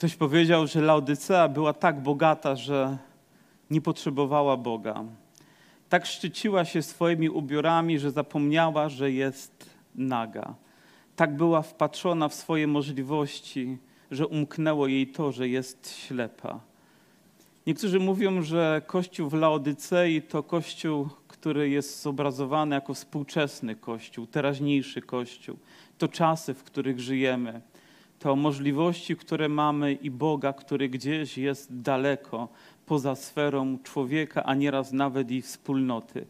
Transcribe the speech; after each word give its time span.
Ktoś 0.00 0.16
powiedział, 0.16 0.66
że 0.66 0.80
Laodycea 0.80 1.48
była 1.48 1.72
tak 1.72 2.02
bogata, 2.02 2.56
że 2.56 2.98
nie 3.70 3.80
potrzebowała 3.80 4.56
Boga. 4.56 5.04
Tak 5.88 6.06
szczyciła 6.06 6.64
się 6.64 6.82
swoimi 6.82 7.30
ubiorami, 7.30 7.98
że 7.98 8.10
zapomniała, 8.10 8.88
że 8.88 9.12
jest 9.12 9.70
naga. 9.94 10.54
Tak 11.16 11.36
była 11.36 11.62
wpatrzona 11.62 12.28
w 12.28 12.34
swoje 12.34 12.66
możliwości, 12.66 13.78
że 14.10 14.26
umknęło 14.26 14.86
jej 14.86 15.06
to, 15.06 15.32
że 15.32 15.48
jest 15.48 15.96
ślepa. 15.96 16.60
Niektórzy 17.66 18.00
mówią, 18.00 18.42
że 18.42 18.82
kościół 18.86 19.28
w 19.28 19.34
Laodycei 19.34 20.22
to 20.22 20.42
kościół, 20.42 21.08
który 21.28 21.70
jest 21.70 22.02
zobrazowany 22.02 22.74
jako 22.74 22.94
współczesny 22.94 23.76
kościół, 23.76 24.26
teraźniejszy 24.26 25.02
kościół. 25.02 25.56
To 25.98 26.08
czasy, 26.08 26.54
w 26.54 26.64
których 26.64 27.00
żyjemy, 27.00 27.60
to 28.20 28.36
możliwości, 28.36 29.16
które 29.16 29.48
mamy 29.48 29.92
i 29.92 30.10
Boga, 30.10 30.52
który 30.52 30.88
gdzieś 30.88 31.38
jest 31.38 31.80
daleko, 31.80 32.48
poza 32.86 33.14
sferą 33.14 33.78
człowieka, 33.82 34.44
a 34.44 34.54
nieraz 34.54 34.92
nawet 34.92 35.30
i 35.30 35.42
wspólnoty. 35.42 36.26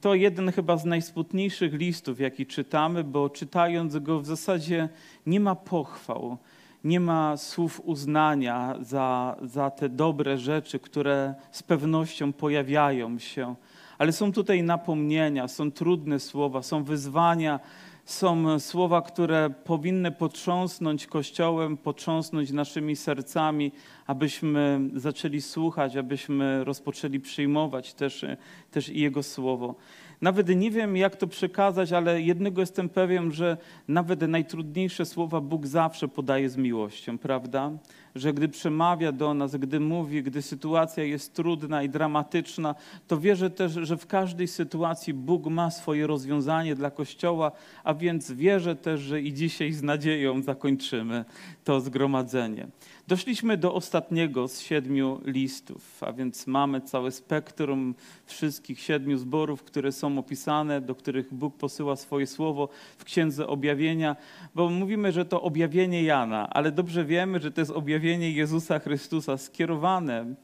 To 0.00 0.14
jeden 0.14 0.52
chyba 0.52 0.76
z 0.76 0.84
najsmutniejszych 0.84 1.72
listów, 1.74 2.20
jaki 2.20 2.46
czytamy, 2.46 3.04
bo 3.04 3.30
czytając 3.30 3.98
go 3.98 4.20
w 4.20 4.26
zasadzie 4.26 4.88
nie 5.26 5.40
ma 5.40 5.54
pochwał, 5.54 6.36
nie 6.84 7.00
ma 7.00 7.36
słów 7.36 7.80
uznania 7.84 8.74
za, 8.80 9.36
za 9.42 9.70
te 9.70 9.88
dobre 9.88 10.38
rzeczy, 10.38 10.78
które 10.78 11.34
z 11.50 11.62
pewnością 11.62 12.32
pojawiają 12.32 13.18
się, 13.18 13.54
ale 13.98 14.12
są 14.12 14.32
tutaj 14.32 14.62
napomnienia, 14.62 15.48
są 15.48 15.72
trudne 15.72 16.20
słowa, 16.20 16.62
są 16.62 16.84
wyzwania, 16.84 17.60
są 18.04 18.60
słowa, 18.60 19.02
które 19.02 19.50
powinny 19.64 20.10
potrząsnąć 20.10 21.06
Kościołem, 21.06 21.76
potrząsnąć 21.76 22.50
naszymi 22.50 22.96
sercami, 22.96 23.72
abyśmy 24.06 24.80
zaczęli 24.94 25.40
słuchać, 25.40 25.96
abyśmy 25.96 26.64
rozpoczęli 26.64 27.20
przyjmować 27.20 27.94
też, 27.94 28.24
też 28.70 28.88
Jego 28.88 29.22
słowo. 29.22 29.74
Nawet 30.20 30.48
nie 30.56 30.70
wiem, 30.70 30.96
jak 30.96 31.16
to 31.16 31.26
przekazać, 31.26 31.92
ale 31.92 32.20
jednego 32.20 32.60
jestem 32.60 32.88
pewien, 32.88 33.32
że 33.32 33.56
nawet 33.88 34.20
najtrudniejsze 34.20 35.04
słowa 35.04 35.40
Bóg 35.40 35.66
zawsze 35.66 36.08
podaje 36.08 36.50
z 36.50 36.56
miłością, 36.56 37.18
prawda? 37.18 37.70
Że 38.14 38.32
gdy 38.32 38.48
przemawia 38.48 39.12
do 39.12 39.34
nas, 39.34 39.56
gdy 39.56 39.80
mówi, 39.80 40.22
gdy 40.22 40.42
sytuacja 40.42 41.04
jest 41.04 41.34
trudna 41.34 41.82
i 41.82 41.88
dramatyczna, 41.88 42.74
to 43.08 43.20
wierzę 43.20 43.50
też, 43.50 43.72
że 43.72 43.96
w 43.96 44.06
każdej 44.06 44.48
sytuacji 44.48 45.14
Bóg 45.14 45.46
ma 45.46 45.70
swoje 45.70 46.06
rozwiązanie 46.06 46.74
dla 46.74 46.90
Kościoła, 46.90 47.52
a 47.84 47.94
więc 47.94 48.32
wierzę 48.32 48.76
też, 48.76 49.00
że 49.00 49.20
i 49.20 49.32
dzisiaj 49.32 49.72
z 49.72 49.82
nadzieją 49.82 50.42
zakończymy 50.42 51.24
to 51.64 51.80
zgromadzenie. 51.80 52.66
Doszliśmy 53.08 53.56
do 53.56 53.74
ostatniego 53.74 54.48
z 54.48 54.60
siedmiu 54.60 55.20
listów, 55.24 56.02
a 56.02 56.12
więc 56.12 56.46
mamy 56.46 56.80
całe 56.80 57.10
spektrum 57.10 57.94
wszystkich 58.26 58.80
siedmiu 58.80 59.18
zborów, 59.18 59.62
które 59.62 59.92
są 59.92 60.18
opisane, 60.18 60.80
do 60.80 60.94
których 60.94 61.34
Bóg 61.34 61.56
posyła 61.56 61.96
swoje 61.96 62.26
słowo 62.26 62.68
w 62.98 63.04
Księdze 63.04 63.46
Objawienia, 63.46 64.16
bo 64.54 64.70
mówimy, 64.70 65.12
że 65.12 65.24
to 65.24 65.42
objawienie 65.42 66.02
Jana, 66.02 66.50
ale 66.50 66.72
dobrze 66.72 67.04
wiemy, 67.04 67.40
że 67.40 67.50
to 67.50 67.60
jest 67.60 67.70
objawienie 67.70 68.32
Jezusa 68.32 68.78
Chrystusa 68.78 69.38
skierowane 69.38 70.34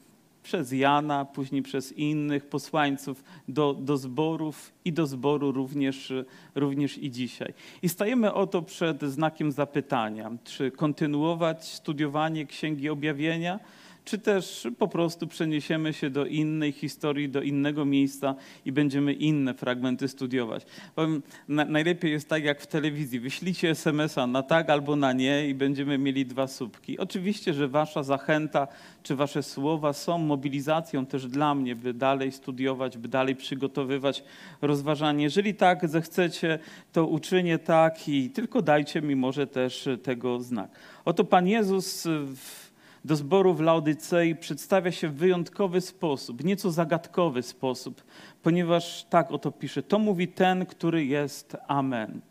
przez 0.43 0.71
Jana, 0.71 1.25
później 1.25 1.61
przez 1.61 1.91
innych 1.91 2.45
posłańców 2.45 3.23
do, 3.47 3.73
do 3.73 3.97
zborów 3.97 4.73
i 4.85 4.93
do 4.93 5.07
zboru 5.07 5.51
również, 5.51 6.13
również 6.55 6.97
i 6.97 7.11
dzisiaj. 7.11 7.53
I 7.81 7.89
stajemy 7.89 8.33
oto 8.33 8.61
przed 8.61 9.01
znakiem 9.01 9.51
zapytania, 9.51 10.31
czy 10.43 10.71
kontynuować 10.71 11.67
studiowanie 11.67 12.45
Księgi 12.45 12.89
Objawienia, 12.89 13.59
czy 14.05 14.17
też 14.17 14.67
po 14.77 14.87
prostu 14.87 15.27
przeniesiemy 15.27 15.93
się 15.93 16.09
do 16.09 16.25
innej 16.25 16.71
historii, 16.71 17.29
do 17.29 17.41
innego 17.41 17.85
miejsca 17.85 18.35
i 18.65 18.71
będziemy 18.71 19.13
inne 19.13 19.53
fragmenty 19.53 20.07
studiować. 20.07 20.65
Powiem, 20.95 21.21
na, 21.47 21.65
najlepiej 21.65 22.11
jest 22.11 22.29
tak 22.29 22.43
jak 22.43 22.61
w 22.61 22.67
telewizji. 22.67 23.19
Wyślijcie 23.19 23.69
SMS-a 23.69 24.27
na 24.27 24.43
tak 24.43 24.69
albo 24.69 24.95
na 24.95 25.13
nie 25.13 25.49
i 25.49 25.53
będziemy 25.53 25.97
mieli 25.97 26.25
dwa 26.25 26.47
słupki. 26.47 26.99
Oczywiście, 26.99 27.53
że 27.53 27.67
wasza 27.67 28.03
zachęta 28.03 28.67
czy 29.03 29.15
wasze 29.15 29.43
słowa 29.43 29.93
są 29.93 30.17
mobilizacją 30.17 31.05
też 31.05 31.27
dla 31.27 31.55
mnie, 31.55 31.75
by 31.75 31.93
dalej 31.93 32.31
studiować, 32.31 32.97
by 32.97 33.07
dalej 33.07 33.35
przygotowywać 33.35 34.23
rozważanie. 34.61 35.23
Jeżeli 35.23 35.55
tak 35.55 35.89
zechcecie, 35.89 36.59
to 36.91 37.07
uczynię 37.07 37.59
tak 37.59 38.09
i 38.09 38.29
tylko 38.29 38.61
dajcie 38.61 39.01
mi 39.01 39.15
może 39.15 39.47
też 39.47 39.89
tego 40.03 40.39
znak. 40.39 40.71
Oto 41.05 41.23
Pan 41.23 41.47
Jezus 41.47 42.07
w 42.35 42.70
do 43.05 43.15
zboru 43.15 43.53
w 43.53 43.59
Laodycei 43.59 44.35
przedstawia 44.35 44.91
się 44.91 45.07
w 45.07 45.15
wyjątkowy 45.15 45.81
sposób, 45.81 46.43
nieco 46.43 46.71
zagadkowy 46.71 47.43
sposób, 47.43 48.03
ponieważ 48.43 49.05
tak 49.09 49.31
oto 49.31 49.51
pisze: 49.51 49.83
To 49.83 49.99
mówi 49.99 50.27
ten, 50.27 50.65
który 50.65 51.05
jest 51.05 51.57
Amen. 51.67 52.21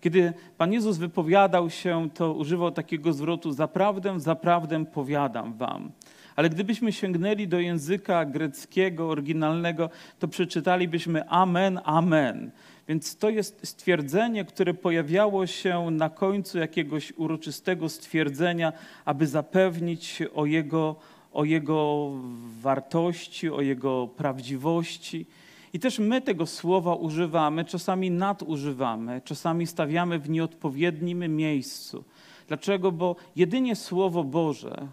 Kiedy 0.00 0.32
Pan 0.58 0.72
Jezus 0.72 0.98
wypowiadał 0.98 1.70
się, 1.70 2.10
to 2.14 2.32
używał 2.32 2.70
takiego 2.70 3.12
zwrotu: 3.12 3.52
Zaprawdę, 3.52 4.20
zaprawdę 4.20 4.84
powiadam 4.84 5.54
wam. 5.54 5.90
Ale 6.36 6.50
gdybyśmy 6.50 6.92
sięgnęli 6.92 7.48
do 7.48 7.60
języka 7.60 8.24
greckiego, 8.24 9.08
oryginalnego, 9.08 9.90
to 10.18 10.28
przeczytalibyśmy 10.28 11.28
Amen, 11.28 11.80
Amen. 11.84 12.50
Więc 12.88 13.16
to 13.16 13.30
jest 13.30 13.60
stwierdzenie, 13.66 14.44
które 14.44 14.74
pojawiało 14.74 15.46
się 15.46 15.90
na 15.90 16.10
końcu 16.10 16.58
jakiegoś 16.58 17.12
uroczystego 17.16 17.88
stwierdzenia, 17.88 18.72
aby 19.04 19.26
zapewnić 19.26 20.22
o 20.34 20.46
jego, 20.46 20.96
o 21.32 21.44
jego 21.44 22.10
wartości, 22.60 23.50
o 23.50 23.60
jego 23.60 24.08
prawdziwości. 24.16 25.26
I 25.72 25.78
też 25.78 25.98
my 25.98 26.20
tego 26.20 26.46
słowa 26.46 26.94
używamy, 26.94 27.64
czasami 27.64 28.10
nadużywamy, 28.10 29.20
czasami 29.24 29.66
stawiamy 29.66 30.18
w 30.18 30.30
nieodpowiednim 30.30 31.36
miejscu. 31.36 32.04
Dlaczego? 32.48 32.92
Bo 32.92 33.16
jedynie 33.36 33.76
Słowo 33.76 34.24
Boże, 34.24 34.88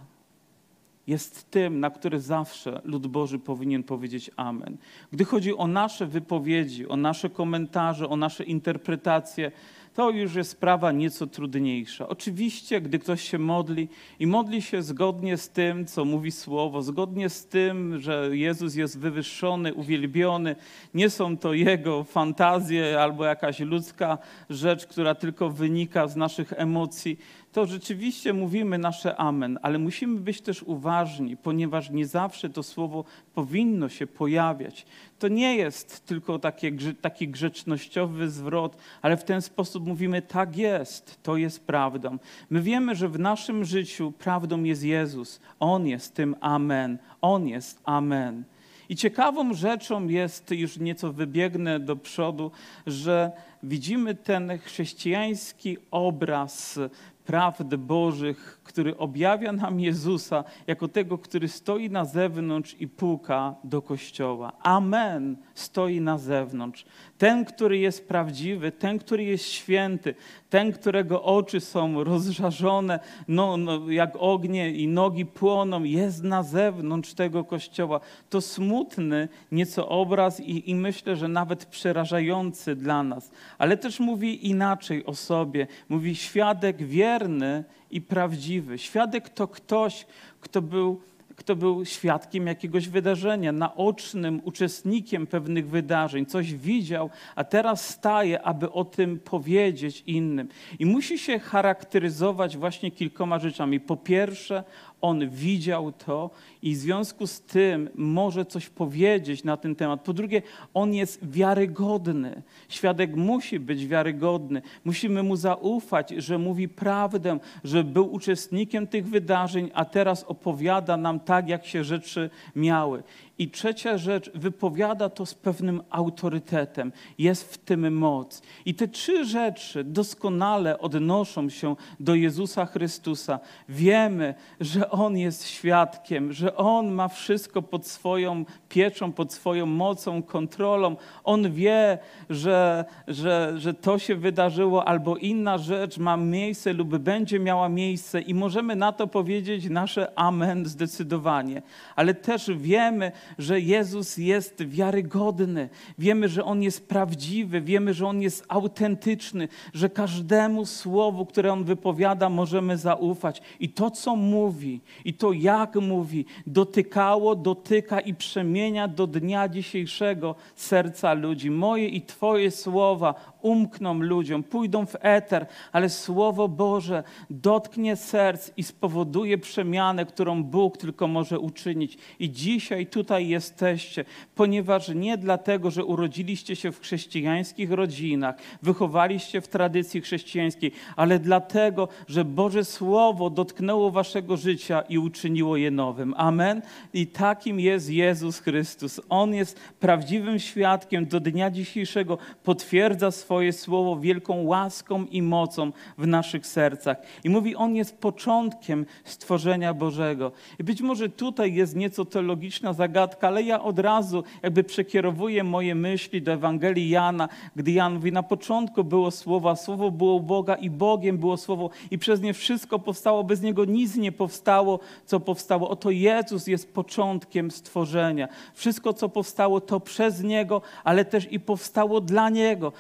jest 1.08 1.52
tym, 1.52 1.80
na 1.80 1.90
który 1.90 2.20
zawsze 2.20 2.82
lud 2.84 3.08
Boży 3.08 3.40
powinien 3.40 3.84
powiedzieć 3.84 4.32
Amen. 4.36 4.78
Gdy 5.12 5.26
chodzi 5.26 5.58
o 5.58 5.68
nasze 5.68 6.06
wypowiedzi, 6.06 6.88
o 6.88 6.98
nasze 6.98 7.30
komentarze, 7.30 8.10
o 8.10 8.16
nasze 8.16 8.44
interpretacje, 8.44 9.52
to 9.98 10.10
już 10.10 10.36
jest 10.36 10.52
sprawa 10.52 10.92
nieco 10.92 11.28
trudniejsza. 11.28 12.08
Oczywiście, 12.08 12.82
gdy 12.82 13.00
ktoś 13.00 13.22
się 13.22 13.40
modli 13.40 13.90
i 14.20 14.28
modli 14.28 14.62
się 14.62 14.82
zgodnie 14.82 15.38
z 15.38 15.50
tym, 15.50 15.86
co 15.86 16.06
mówi 16.06 16.32
Słowo, 16.32 16.82
zgodnie 16.82 17.30
z 17.30 17.46
tym, 17.46 18.02
że 18.02 18.30
Jezus 18.32 18.76
jest 18.76 19.00
wywyższony, 19.00 19.74
uwielbiony, 19.74 20.56
nie 20.94 21.10
są 21.10 21.38
to 21.38 21.54
Jego 21.54 22.04
fantazje 22.04 23.02
albo 23.02 23.26
jakaś 23.26 23.60
ludzka 23.60 24.18
rzecz, 24.50 24.86
która 24.88 25.16
tylko 25.16 25.50
wynika 25.50 26.08
z 26.08 26.16
naszych 26.16 26.54
emocji, 26.54 27.18
to 27.52 27.66
rzeczywiście 27.66 28.34
mówimy 28.34 28.78
nasze 28.78 29.16
amen, 29.16 29.60
ale 29.62 29.80
musimy 29.80 30.20
być 30.20 30.42
też 30.42 30.64
uważni, 30.64 31.38
ponieważ 31.38 31.90
nie 31.90 32.06
zawsze 32.06 32.50
to 32.50 32.64
słowo 32.64 33.04
powinno 33.34 33.90
się 33.90 34.08
pojawiać. 34.08 34.86
To 35.20 35.28
nie 35.28 35.56
jest 35.56 36.06
tylko 36.06 36.40
takie, 36.40 36.72
taki 37.02 37.28
grzecznościowy 37.28 38.30
zwrot, 38.30 38.78
ale 39.02 39.18
w 39.18 39.24
ten 39.24 39.42
sposób 39.42 39.88
mówimy 39.88 40.22
tak 40.22 40.58
jest, 40.58 41.24
to 41.24 41.38
jest 41.38 41.66
prawdą. 41.66 42.18
My 42.50 42.62
wiemy, 42.62 42.96
że 42.96 43.10
w 43.10 43.20
naszym 43.20 43.66
życiu 43.66 44.12
prawdą 44.12 44.64
jest 44.64 44.84
Jezus. 44.84 45.40
On 45.60 45.88
jest 45.88 46.16
tym 46.16 46.36
amen. 46.42 46.98
On 47.22 47.48
jest 47.48 47.82
amen. 47.84 48.44
I 48.90 48.96
ciekawą 48.96 49.54
rzeczą 49.54 50.08
jest, 50.08 50.52
już 50.52 50.78
nieco 50.78 51.14
wybiegnę 51.14 51.80
do 51.80 51.96
przodu, 51.96 52.52
że 52.88 53.32
widzimy 53.64 54.16
ten 54.16 54.60
chrześcijański 54.60 55.78
obraz 55.92 56.80
prawd 57.28 57.76
Bożych, 57.76 58.60
który 58.64 58.98
objawia 58.98 59.52
nam 59.52 59.80
Jezusa 59.80 60.44
jako 60.68 60.88
tego, 60.88 61.18
który 61.18 61.48
stoi 61.48 61.90
na 61.90 62.06
zewnątrz 62.06 62.76
i 62.80 62.88
puka 62.88 63.56
do 63.64 63.82
kościoła. 63.82 64.52
Amen 64.64 65.38
stoi 65.54 66.02
na 66.02 66.18
zewnątrz. 66.18 66.86
Ten, 67.18 67.46
który 67.46 67.78
jest 67.78 68.08
prawdziwy, 68.08 68.72
ten, 68.72 69.00
który 69.00 69.24
jest 69.24 69.46
święty, 69.46 70.16
ten, 70.50 70.72
którego 70.72 71.24
oczy 71.24 71.60
są 71.60 72.04
rozżarzone 72.04 73.00
no, 73.28 73.58
no, 73.58 73.92
jak 73.92 74.16
ognie 74.20 74.72
i 74.72 74.88
nogi 74.88 75.26
płoną, 75.26 75.84
jest 75.84 76.24
na 76.24 76.44
zewnątrz 76.44 77.14
tego 77.14 77.44
kościoła. 77.44 78.00
To 78.30 78.42
smutny 78.42 79.30
nieco 79.52 79.90
obraz 79.90 80.40
i, 80.40 80.70
i 80.70 80.76
myślę, 80.76 81.16
że 81.16 81.28
nawet 81.28 81.66
przerażający 81.66 82.76
dla 82.76 83.04
nas. 83.04 83.32
Ale 83.58 83.78
też 83.78 84.00
mówi 84.00 84.48
inaczej 84.48 85.06
o 85.06 85.16
sobie. 85.16 85.68
Mówi 85.90 86.16
świadek 86.16 86.78
wierny 87.18 87.64
i 87.92 88.02
prawdziwy. 88.02 88.78
Świadek 88.78 89.30
to 89.30 89.48
ktoś, 89.48 90.06
kto 90.42 90.62
był 90.62 91.02
kto 91.36 91.56
był 91.56 91.86
świadkiem 91.86 92.48
jakiegoś 92.48 92.90
wydarzenia, 92.90 93.52
naocznym 93.52 94.42
uczestnikiem 94.44 95.28
pewnych 95.28 95.70
wydarzeń, 95.70 96.26
coś 96.26 96.54
widział, 96.54 97.10
a 97.36 97.44
teraz 97.44 97.90
staje, 97.90 98.42
aby 98.42 98.72
o 98.72 98.86
tym 98.86 99.20
powiedzieć 99.20 100.04
innym. 100.08 100.50
I 100.80 100.86
musi 100.86 101.20
się 101.20 101.40
charakteryzować 101.40 102.58
właśnie 102.58 102.92
kilkoma 102.92 103.40
rzeczami. 103.40 103.80
Po 103.80 103.98
pierwsze, 103.98 104.64
on 105.02 105.30
widział 105.30 105.92
to 105.92 106.30
i 106.62 106.74
w 106.74 106.78
związku 106.78 107.28
z 107.28 107.42
tym 107.42 107.90
może 107.96 108.46
coś 108.46 108.70
powiedzieć 108.70 109.44
na 109.44 109.58
ten 109.58 109.76
temat. 109.76 110.02
Po 110.02 110.14
drugie, 110.14 110.42
on 110.74 110.94
jest 110.94 111.32
wiarygodny. 111.32 112.42
Świadek 112.70 113.16
musi 113.16 113.60
być 113.60 113.88
wiarygodny. 113.88 114.62
Musimy 114.86 115.24
mu 115.24 115.36
zaufać, 115.36 116.10
że 116.10 116.38
mówi 116.38 116.70
prawdę, 116.70 117.40
że 117.64 117.84
był 117.84 118.14
uczestnikiem 118.14 118.88
tych 118.88 119.08
wydarzeń, 119.08 119.72
a 119.74 119.86
teraz 119.86 120.24
opowiada 120.24 120.98
nam 120.98 121.20
tak, 121.20 121.50
jak 121.50 121.66
się 121.66 121.84
rzeczy 121.84 122.30
miały. 122.56 123.04
I 123.40 123.50
trzecia 123.50 123.98
rzecz, 123.98 124.32
wypowiada 124.36 125.10
to 125.10 125.26
z 125.26 125.34
pewnym 125.34 125.82
autorytetem. 125.90 126.92
Jest 127.18 127.54
w 127.54 127.58
tym 127.58 127.94
moc. 127.94 128.42
I 128.66 128.76
te 128.76 128.88
trzy 128.88 129.26
rzeczy 129.26 129.84
doskonale 129.84 130.80
odnoszą 130.80 131.50
się 131.50 131.76
do 132.00 132.16
Jezusa 132.16 132.66
Chrystusa. 132.66 133.40
Wiemy, 133.70 134.36
że 134.60 134.90
On 134.90 135.18
jest 135.18 135.48
świadkiem, 135.48 136.34
że 136.34 136.56
On 136.56 136.92
ma 136.92 137.08
wszystko 137.08 137.62
pod 137.62 137.88
swoją 137.88 138.46
pieczą, 138.70 139.12
pod 139.12 139.34
swoją 139.34 139.66
mocą, 139.66 140.24
kontrolą. 140.24 140.96
On 141.24 141.52
wie, 141.52 141.98
że, 142.30 142.86
że, 143.08 143.54
że 143.58 143.74
to 143.74 144.00
się 144.00 144.16
wydarzyło, 144.16 144.88
albo 144.88 145.18
inna 145.18 145.58
rzecz 145.58 145.98
ma 145.98 146.18
miejsce 146.18 146.74
lub 146.74 146.98
będzie 146.98 147.40
miała 147.40 147.70
miejsce, 147.70 148.22
i 148.22 148.34
możemy 148.34 148.76
na 148.76 148.92
to 148.92 149.08
powiedzieć 149.08 149.70
nasze 149.70 150.20
amen 150.20 150.66
zdecydowanie. 150.66 151.62
Ale 151.96 152.14
też 152.14 152.52
wiemy, 152.56 153.12
że 153.38 153.60
Jezus 153.60 154.18
jest 154.18 154.64
wiarygodny, 154.64 155.70
wiemy, 155.98 156.30
że 156.30 156.46
On 156.46 156.64
jest 156.64 156.88
prawdziwy, 156.88 157.62
wiemy, 157.62 157.94
że 157.94 158.08
On 158.08 158.22
jest 158.22 158.46
autentyczny, 158.48 159.48
że 159.74 159.90
każdemu 159.90 160.66
słowu, 160.66 161.26
które 161.26 161.54
On 161.54 161.64
wypowiada, 161.64 162.30
możemy 162.30 162.78
zaufać. 162.78 163.42
I 163.60 163.70
to, 163.70 163.92
co 163.92 164.16
mówi, 164.16 164.82
i 165.06 165.14
to, 165.14 165.32
jak 165.32 165.76
mówi, 165.76 166.26
dotykało, 166.48 167.36
dotyka 167.36 168.00
i 168.00 168.14
przemienia 168.14 168.88
do 168.88 169.08
dnia 169.08 169.50
dzisiejszego 169.50 170.36
serca 170.56 171.14
ludzi. 171.14 171.52
Moje 171.52 171.88
i 171.88 172.02
Twoje 172.02 172.52
słowa 172.52 173.16
umkną 173.42 173.94
ludziom, 173.94 174.44
pójdą 174.44 174.86
w 174.86 174.96
eter, 175.00 175.46
ale 175.72 175.90
Słowo 175.90 176.48
Boże 176.48 177.04
dotknie 177.30 177.96
serc 177.96 178.52
i 178.58 178.64
spowoduje 178.64 179.38
przemianę, 179.38 180.06
którą 180.06 180.44
Bóg 180.44 180.78
tylko 180.78 181.08
może 181.08 181.40
uczynić. 181.40 181.98
I 182.20 182.32
dzisiaj 182.32 182.88
tutaj 182.88 183.17
jesteście, 183.20 184.06
ponieważ 184.36 184.88
nie 184.90 185.18
dlatego, 185.18 185.72
że 185.72 185.86
urodziliście 185.86 186.56
się 186.56 186.72
w 186.72 186.80
chrześcijańskich 186.80 187.72
rodzinach, 187.72 188.36
wychowaliście 188.62 189.42
w 189.42 189.48
tradycji 189.48 190.02
chrześcijańskiej, 190.02 190.72
ale 190.96 191.20
dlatego, 191.20 191.88
że 192.08 192.26
Boże 192.26 192.66
Słowo 192.66 193.30
dotknęło 193.30 193.92
waszego 193.92 194.38
życia 194.38 194.82
i 194.82 194.98
uczyniło 194.98 195.58
je 195.58 195.72
nowym. 195.72 196.14
Amen. 196.18 196.62
I 196.94 197.08
takim 197.08 197.60
jest 197.60 197.90
Jezus 197.90 198.40
Chrystus. 198.40 199.02
On 199.10 199.34
jest 199.34 199.60
prawdziwym 199.80 200.40
świadkiem 200.40 201.06
do 201.06 201.20
dnia 201.20 201.52
dzisiejszego, 201.52 202.18
potwierdza 202.44 203.12
swoje 203.12 203.54
słowo 203.54 204.00
wielką 204.00 204.44
łaską 204.44 205.06
i 205.06 205.22
mocą 205.22 205.72
w 205.98 206.08
naszych 206.08 206.48
sercach. 206.48 206.98
I 207.24 207.30
mówi, 207.30 207.56
On 207.56 207.76
jest 207.76 207.98
początkiem 207.98 208.86
stworzenia 209.04 209.74
Bożego. 209.74 210.32
I 210.60 210.64
być 210.64 210.82
może 210.82 211.10
tutaj 211.10 211.54
jest 211.54 211.76
nieco 211.76 212.06
teologiczna 212.06 212.74
zagadka, 212.74 213.07
ale 213.24 213.44
ja 213.44 213.64
od 213.64 213.80
razu 213.80 214.24
jakby 214.44 214.64
przekierowuję 214.64 215.44
moje 215.44 215.76
myśli 215.76 216.22
do 216.22 216.32
Ewangelii 216.32 216.90
Jana, 216.90 217.30
gdy 217.56 217.72
Jan 217.72 217.94
mówi, 217.94 218.12
na 218.12 218.24
początku 218.24 218.84
było 218.84 219.12
słowo, 219.12 219.50
a 219.50 219.56
słowo 219.56 219.92
było 219.92 220.16
u 220.16 220.20
Boga 220.20 220.56
i 220.56 220.70
Bogiem 220.70 221.18
było 221.18 221.38
słowo 221.38 221.70
i 221.92 221.98
przez 221.98 222.22
nie 222.22 222.34
wszystko 222.34 222.80
powstało, 222.80 223.24
bez 223.24 223.42
Niego 223.42 223.66
nic 223.66 223.96
nie 223.96 224.12
powstało, 224.12 224.80
co 225.06 225.20
powstało. 225.20 225.70
Oto 225.70 225.92
Jezus 225.92 226.48
jest 226.48 226.74
początkiem 226.74 227.52
stworzenia. 227.52 228.28
Wszystko, 228.54 228.94
co 228.94 229.10
powstało, 229.10 229.62
to 229.62 229.80
przez 229.80 230.24
Niego, 230.24 230.62
ale 230.84 231.06
też 231.06 231.32
i 231.32 231.40
powstało 231.40 232.02
dla 232.02 232.30
Niego 232.30 232.72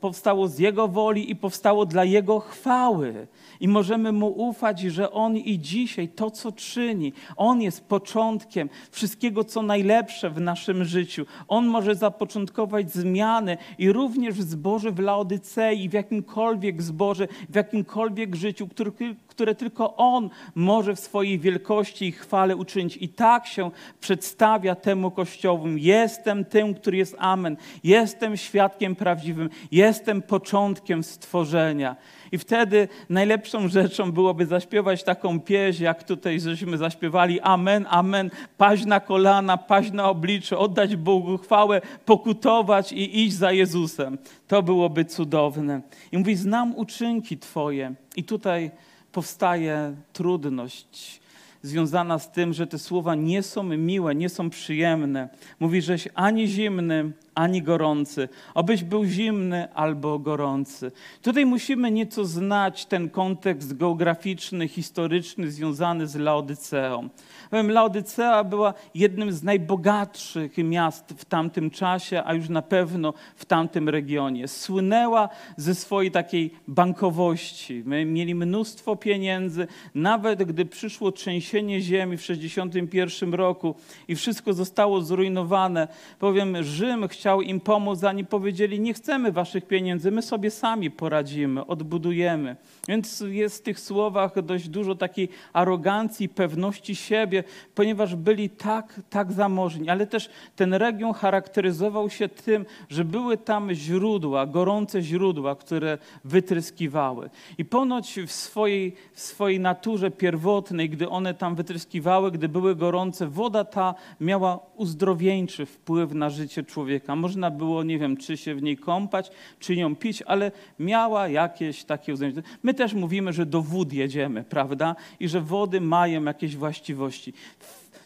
powstało 0.00 0.48
z 0.48 0.58
Jego 0.58 0.88
woli 0.88 1.30
i 1.30 1.36
powstało 1.36 1.86
dla 1.86 2.04
Jego 2.04 2.40
chwały. 2.40 3.26
I 3.60 3.68
możemy 3.68 4.12
Mu 4.12 4.26
ufać, 4.26 4.80
że 4.80 5.12
On 5.12 5.36
i 5.36 5.58
dzisiaj 5.58 6.08
to, 6.08 6.30
co 6.30 6.52
czyni, 6.52 7.12
On 7.36 7.62
jest 7.62 7.84
początkiem 7.84 8.70
wszystkiego, 8.90 9.44
co 9.48 9.62
najlepsze 9.62 10.30
w 10.30 10.40
naszym 10.40 10.84
życiu. 10.84 11.26
On 11.48 11.66
może 11.66 11.94
zapoczątkować 11.94 12.92
zmiany 12.92 13.56
i 13.78 13.92
również 13.92 14.34
w 14.34 14.42
zborze 14.42 14.92
w 14.92 14.98
Laodycei, 14.98 15.88
w 15.88 15.92
jakimkolwiek 15.92 16.82
zborze, 16.82 17.28
w 17.48 17.54
jakimkolwiek 17.54 18.34
życiu, 18.34 18.68
który, 18.68 18.92
które 19.28 19.54
tylko 19.54 19.96
On 19.96 20.30
może 20.54 20.94
w 20.94 21.00
swojej 21.00 21.38
wielkości 21.38 22.06
i 22.06 22.12
chwale 22.12 22.56
uczynić. 22.56 22.96
I 22.96 23.08
tak 23.08 23.46
się 23.46 23.70
przedstawia 24.00 24.74
temu 24.74 25.10
Kościołom. 25.10 25.78
Jestem 25.78 26.44
tym, 26.44 26.74
który 26.74 26.96
jest 26.96 27.16
Amen. 27.18 27.56
Jestem 27.84 28.36
świadkiem 28.36 28.96
prawdziwym. 28.96 29.50
Jestem 29.70 30.22
początkiem 30.22 31.04
stworzenia. 31.04 31.96
I 32.32 32.38
wtedy 32.38 32.88
najlepszą 33.08 33.68
rzeczą 33.68 34.12
byłoby 34.12 34.46
zaśpiewać 34.46 35.04
taką 35.04 35.40
pieśń, 35.40 35.82
jak 35.82 36.04
tutaj 36.04 36.40
żeśmy 36.40 36.78
zaśpiewali 36.78 37.40
Amen, 37.40 37.86
Amen, 37.90 38.30
paść 38.56 38.84
na 38.84 39.00
kolana, 39.00 39.56
paść 39.56 39.92
na 39.92 40.10
oblicze, 40.10 40.58
oddać 40.58 40.96
Bogu 40.96 41.38
chwałę, 41.38 41.80
pokutować 42.04 42.92
i 42.92 43.24
iść 43.24 43.36
za 43.36 43.52
Jezusem. 43.52 44.18
To 44.48 44.62
byłoby 44.62 45.04
cudowne. 45.04 45.80
I 46.12 46.18
mówi, 46.18 46.36
znam 46.36 46.74
uczynki 46.76 47.38
Twoje. 47.38 47.94
I 48.16 48.24
tutaj 48.24 48.70
powstaje 49.12 49.94
trudność 50.12 51.20
związana 51.62 52.18
z 52.18 52.32
tym, 52.32 52.52
że 52.52 52.66
te 52.66 52.78
słowa 52.78 53.14
nie 53.14 53.42
są 53.42 53.62
miłe, 53.62 54.14
nie 54.14 54.28
są 54.28 54.50
przyjemne. 54.50 55.28
Mówi, 55.60 55.82
żeś 55.82 56.08
ani 56.14 56.48
zimny, 56.48 57.12
ani 57.38 57.62
gorący. 57.62 58.28
Obyś 58.54 58.84
był 58.84 59.04
zimny 59.04 59.74
albo 59.74 60.18
gorący. 60.18 60.92
Tutaj 61.22 61.46
musimy 61.46 61.90
nieco 61.90 62.24
znać 62.24 62.86
ten 62.86 63.10
kontekst 63.10 63.76
geograficzny, 63.76 64.68
historyczny 64.68 65.50
związany 65.50 66.06
z 66.06 66.16
Laodyceą. 66.16 67.08
Laodycea 67.52 68.44
była 68.44 68.74
jednym 68.94 69.32
z 69.32 69.42
najbogatszych 69.42 70.58
miast 70.58 71.14
w 71.18 71.24
tamtym 71.24 71.70
czasie, 71.70 72.22
a 72.24 72.34
już 72.34 72.48
na 72.48 72.62
pewno 72.62 73.14
w 73.36 73.44
tamtym 73.44 73.88
regionie. 73.88 74.48
Słynęła 74.48 75.28
ze 75.56 75.74
swojej 75.74 76.10
takiej 76.10 76.50
bankowości. 76.68 77.82
My 77.86 78.04
mieli 78.04 78.34
mnóstwo 78.34 78.96
pieniędzy, 78.96 79.66
nawet 79.94 80.42
gdy 80.42 80.66
przyszło 80.66 81.12
trzęsienie 81.12 81.80
ziemi 81.80 82.16
w 82.16 82.20
1961 82.20 83.34
roku 83.34 83.74
i 84.08 84.16
wszystko 84.16 84.52
zostało 84.52 85.00
zrujnowane. 85.00 85.88
Powiem, 86.18 86.62
Rzym 86.62 87.08
chciał 87.08 87.27
im 87.36 87.60
pomóc, 87.60 87.98
zanim 87.98 88.26
powiedzieli: 88.26 88.80
Nie 88.80 88.94
chcemy 88.94 89.32
waszych 89.32 89.66
pieniędzy, 89.66 90.10
my 90.10 90.22
sobie 90.22 90.50
sami 90.50 90.90
poradzimy, 90.90 91.66
odbudujemy. 91.66 92.56
Więc 92.88 93.24
jest 93.28 93.58
w 93.58 93.62
tych 93.62 93.80
słowach 93.80 94.42
dość 94.42 94.68
dużo 94.68 94.94
takiej 94.94 95.28
arogancji, 95.52 96.28
pewności 96.28 96.96
siebie, 96.96 97.44
ponieważ 97.74 98.14
byli 98.14 98.50
tak, 98.50 99.00
tak 99.10 99.32
zamożni. 99.32 99.90
Ale 99.90 100.06
też 100.06 100.30
ten 100.56 100.74
region 100.74 101.12
charakteryzował 101.12 102.10
się 102.10 102.28
tym, 102.28 102.66
że 102.88 103.04
były 103.04 103.36
tam 103.36 103.72
źródła, 103.72 104.46
gorące 104.46 105.02
źródła, 105.02 105.56
które 105.56 105.98
wytryskiwały. 106.24 107.30
I 107.58 107.64
ponoć 107.64 108.18
w 108.26 108.32
swojej, 108.32 108.94
w 109.12 109.20
swojej 109.20 109.60
naturze 109.60 110.10
pierwotnej, 110.10 110.90
gdy 110.90 111.08
one 111.08 111.34
tam 111.34 111.54
wytryskiwały, 111.54 112.30
gdy 112.30 112.48
były 112.48 112.76
gorące, 112.76 113.26
woda 113.26 113.64
ta 113.64 113.94
miała 114.20 114.58
uzdrowieńczy 114.76 115.66
wpływ 115.66 116.12
na 116.12 116.30
życie 116.30 116.62
człowieka. 116.62 117.16
Można 117.18 117.50
było, 117.50 117.82
nie 117.82 117.98
wiem, 117.98 118.16
czy 118.16 118.36
się 118.36 118.54
w 118.54 118.62
niej 118.62 118.76
kąpać, 118.76 119.30
czy 119.60 119.74
ją 119.74 119.96
pić, 119.96 120.22
ale 120.22 120.52
miała 120.78 121.28
jakieś 121.28 121.84
takie 121.84 122.12
uzdrowienie. 122.12 122.42
My 122.62 122.74
też 122.74 122.94
mówimy, 122.94 123.32
że 123.32 123.46
do 123.46 123.62
wód 123.62 123.92
jedziemy, 123.92 124.44
prawda? 124.44 124.96
I 125.20 125.28
że 125.28 125.40
wody 125.40 125.80
mają 125.80 126.24
jakieś 126.24 126.56
właściwości. 126.56 127.32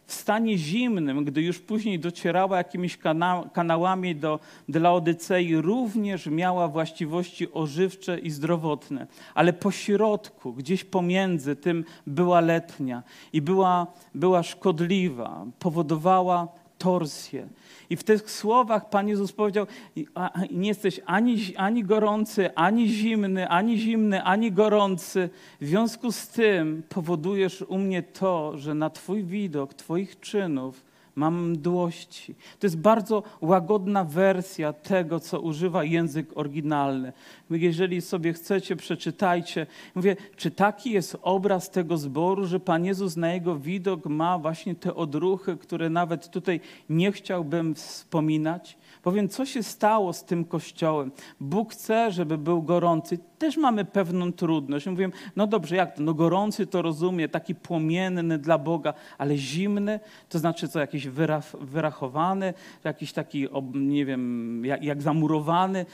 W 0.07 0.15
stanie 0.15 0.59
zimnym, 0.59 1.25
gdy 1.25 1.43
już 1.43 1.59
później 1.59 1.99
docierała 1.99 2.57
jakimiś 2.57 2.97
kana 2.97 3.45
kanałami 3.53 4.17
do 4.17 4.41
Laodycei, 4.69 5.57
również 5.57 6.27
miała 6.27 6.69
właściwości 6.69 7.53
ożywcze 7.53 8.19
i 8.19 8.31
zdrowotne. 8.31 9.07
Ale 9.35 9.53
po 9.53 9.71
środku, 9.71 10.53
gdzieś 10.53 10.85
pomiędzy 10.85 11.57
tym 11.57 11.85
była 12.07 12.41
letnia 12.41 13.03
i 13.33 13.43
była, 13.43 13.87
była 14.15 14.43
szkodliwa, 14.43 15.47
powodowała 15.59 16.49
torsję. 16.83 17.49
I 17.91 17.97
w 17.97 18.05
tych 18.05 18.31
słowach 18.31 18.91
Pan 18.91 19.09
Jezus 19.09 19.33
powiedział: 19.33 19.67
Nie 20.51 20.69
jesteś 20.69 21.01
ani, 21.07 21.57
ani 21.57 21.85
gorący, 21.85 22.55
ani 22.55 22.89
zimny, 22.89 23.49
ani 23.49 23.79
zimny, 23.79 24.23
ani 24.23 24.53
gorący. 24.53 25.31
W 25.61 25.67
związku 25.67 26.13
z 26.13 26.29
tym 26.29 26.83
powodujesz 26.89 27.63
u 27.63 27.79
mnie 27.79 28.03
to, 28.03 28.59
że 28.59 28.75
na 28.75 28.91
Twój 28.91 29.25
widok, 29.25 29.75
Twoich 29.75 30.21
czynów, 30.21 30.85
mam 31.15 31.51
mdłości. 31.51 32.35
To 32.59 32.67
jest 32.67 32.79
bardzo 32.79 33.23
łagodna 33.41 34.05
wersja 34.05 34.73
tego, 34.73 35.21
co 35.21 35.41
używa 35.41 35.85
język 35.85 36.27
oryginalny. 36.35 37.13
Jeżeli 37.51 38.01
sobie 38.01 38.33
chcecie, 38.33 38.77
przeczytajcie. 38.77 39.67
Mówię, 39.95 40.17
czy 40.37 40.51
taki 40.51 40.91
jest 40.91 41.17
obraz 41.23 41.71
tego 41.71 41.97
zboru, 41.97 42.47
że 42.47 42.61
Pan 42.61 42.85
Jezus 42.85 43.17
na 43.17 43.33
jego 43.33 43.57
widok 43.57 44.07
ma 44.07 44.39
właśnie 44.39 44.75
te 44.75 44.95
odruchy, 44.95 45.57
które 45.57 45.91
nawet 45.91 46.31
tutaj 46.31 46.61
nie 46.91 47.13
chciałbym 47.13 47.75
wspominać? 47.75 48.77
Powiem, 49.03 49.29
co 49.29 49.47
się 49.47 49.63
stało 49.63 50.13
z 50.13 50.25
tym 50.25 50.45
kościołem. 50.45 51.11
Bóg 51.41 51.73
chce, 51.73 52.13
żeby 52.13 52.39
był 52.39 52.63
gorący. 52.63 53.19
Też 53.43 53.57
mamy 53.57 53.85
pewną 53.85 54.33
trudność. 54.33 54.87
Mówię, 54.87 55.11
no 55.37 55.47
dobrze, 55.47 55.77
jak 55.77 55.97
to? 55.97 56.03
No 56.03 56.15
gorący 56.15 56.67
to 56.67 56.83
rozumie, 56.83 57.29
taki 57.29 57.55
płomienny 57.55 58.39
dla 58.39 58.59
Boga, 58.59 58.95
ale 59.19 59.37
zimny, 59.37 60.01
to 60.29 60.39
znaczy 60.39 60.69
co, 60.69 60.81
jakiś 60.81 61.09
wyraf, 61.09 61.57
wyrachowany, 61.61 62.55
jakiś 62.85 63.13
taki, 63.13 63.49
nie 63.75 64.05
wiem, 64.05 64.65
jak, 64.65 64.85
jak 64.85 65.03
zamurowany, 65.03 65.87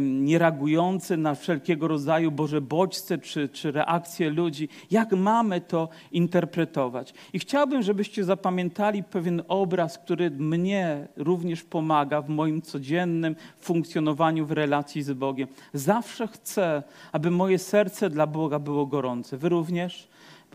niereagujący 0.00 1.16
na 1.16 1.34
wszelkiego 1.34 1.88
rodzaju 1.88 2.30
Boże 2.30 2.60
bodźce 2.60 3.18
czy, 3.18 3.48
czy 3.48 3.72
reakcje 3.72 4.30
ludzi. 4.30 4.68
Jak 4.90 5.12
mamy 5.12 5.60
to 5.60 5.88
interpretować? 6.12 7.14
I 7.32 7.38
chciałbym, 7.38 7.82
żebyście 7.82 8.24
zapamiętali 8.24 9.02
pewien 9.02 9.42
obraz, 9.48 9.98
który 9.98 10.30
mnie 10.30 11.08
również 11.16 11.62
pomaga 11.62 12.22
w 12.22 12.28
moim 12.28 12.62
codziennym 12.62 13.36
funkcjonowaniu 13.58 14.46
w 14.46 14.52
relacji 14.52 15.02
z 15.02 15.12
Bogiem. 15.12 15.48
Zawsze 15.72 16.28
chcę, 16.28 16.82
aby 17.12 17.30
moje 17.30 17.58
serce 17.58 18.10
dla 18.10 18.26
Boga 18.26 18.58
było 18.58 18.86
gorące. 18.86 19.36
Wy 19.36 19.48
również? 19.48 20.08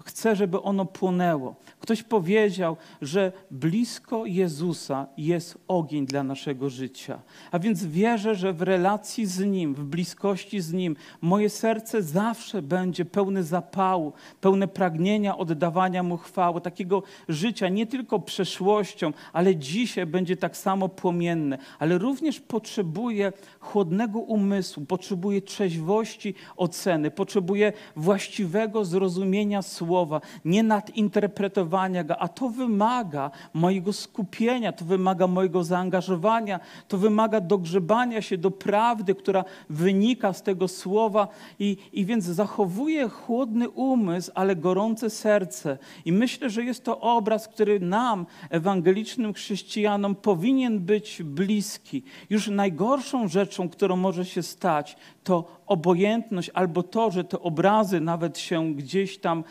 Chcę, 0.05 0.35
żeby 0.35 0.61
ono 0.61 0.85
płonęło. 0.85 1.55
Ktoś 1.79 2.03
powiedział, 2.03 2.77
że 3.01 3.31
blisko 3.51 4.25
Jezusa 4.25 5.07
jest 5.17 5.57
ogień 5.67 6.05
dla 6.05 6.23
naszego 6.23 6.69
życia. 6.69 7.19
A 7.51 7.59
więc 7.59 7.85
wierzę, 7.85 8.35
że 8.35 8.53
w 8.53 8.61
relacji 8.61 9.25
z 9.25 9.39
Nim, 9.39 9.75
w 9.75 9.83
bliskości 9.83 10.61
z 10.61 10.73
Nim, 10.73 10.95
moje 11.21 11.49
serce 11.49 12.03
zawsze 12.03 12.61
będzie 12.61 13.05
pełne 13.05 13.43
zapału, 13.43 14.13
pełne 14.41 14.67
pragnienia 14.67 15.37
oddawania 15.37 16.03
Mu 16.03 16.17
chwały, 16.17 16.61
takiego 16.61 17.03
życia 17.29 17.69
nie 17.69 17.87
tylko 17.87 18.19
przeszłością, 18.19 19.13
ale 19.33 19.55
dzisiaj 19.55 20.05
będzie 20.05 20.37
tak 20.37 20.57
samo 20.57 20.89
płomienne. 20.89 21.57
Ale 21.79 21.97
również 21.97 22.39
potrzebuję 22.39 23.33
chłodnego 23.59 24.19
umysłu, 24.19 24.85
potrzebuję 24.85 25.41
trzeźwości 25.41 26.33
oceny, 26.57 27.11
potrzebuję 27.11 27.73
właściwego 27.95 28.85
zrozumienia 28.85 29.61
słowa, 29.89 30.21
nie 30.45 30.63
nadinterpretowania 30.63 32.03
go, 32.03 32.17
a 32.17 32.27
to 32.27 32.49
wymaga 32.49 33.31
mojego 33.53 33.93
skupienia, 33.93 34.71
to 34.71 34.85
wymaga 34.85 35.27
mojego 35.27 35.63
zaangażowania, 35.63 36.59
to 36.87 36.97
wymaga 36.97 37.41
dogrzebania 37.41 38.21
się 38.21 38.37
do 38.37 38.51
prawdy, 38.51 39.15
która 39.15 39.43
wynika 39.69 40.33
z 40.33 40.43
tego 40.43 40.67
słowa 40.67 41.27
i, 41.59 41.77
i 41.93 42.05
więc 42.05 42.23
zachowuję 42.23 43.09
chłodny 43.09 43.69
umysł, 43.69 44.31
ale 44.35 44.55
gorące 44.55 45.09
serce. 45.09 45.77
I 46.05 46.11
myślę, 46.11 46.49
że 46.49 46.63
jest 46.63 46.83
to 46.83 46.99
obraz, 46.99 47.47
który 47.47 47.79
nam, 47.79 48.25
ewangelicznym 48.49 49.33
chrześcijanom, 49.33 50.15
powinien 50.15 50.79
być 50.79 51.23
bliski. 51.23 52.03
Już 52.29 52.47
najgorszą 52.47 53.27
rzeczą, 53.27 53.69
którą 53.69 53.95
może 53.95 54.25
się 54.25 54.43
stać, 54.43 54.97
to 55.23 55.58
obojętność 55.69 56.51
albo 56.53 56.83
to, 56.83 57.11
że 57.11 57.23
te 57.23 57.39
obrazy 57.39 57.99
nawet 57.99 58.37
się 58.37 58.73
gdzieś 58.73 59.17
tam 59.17 59.43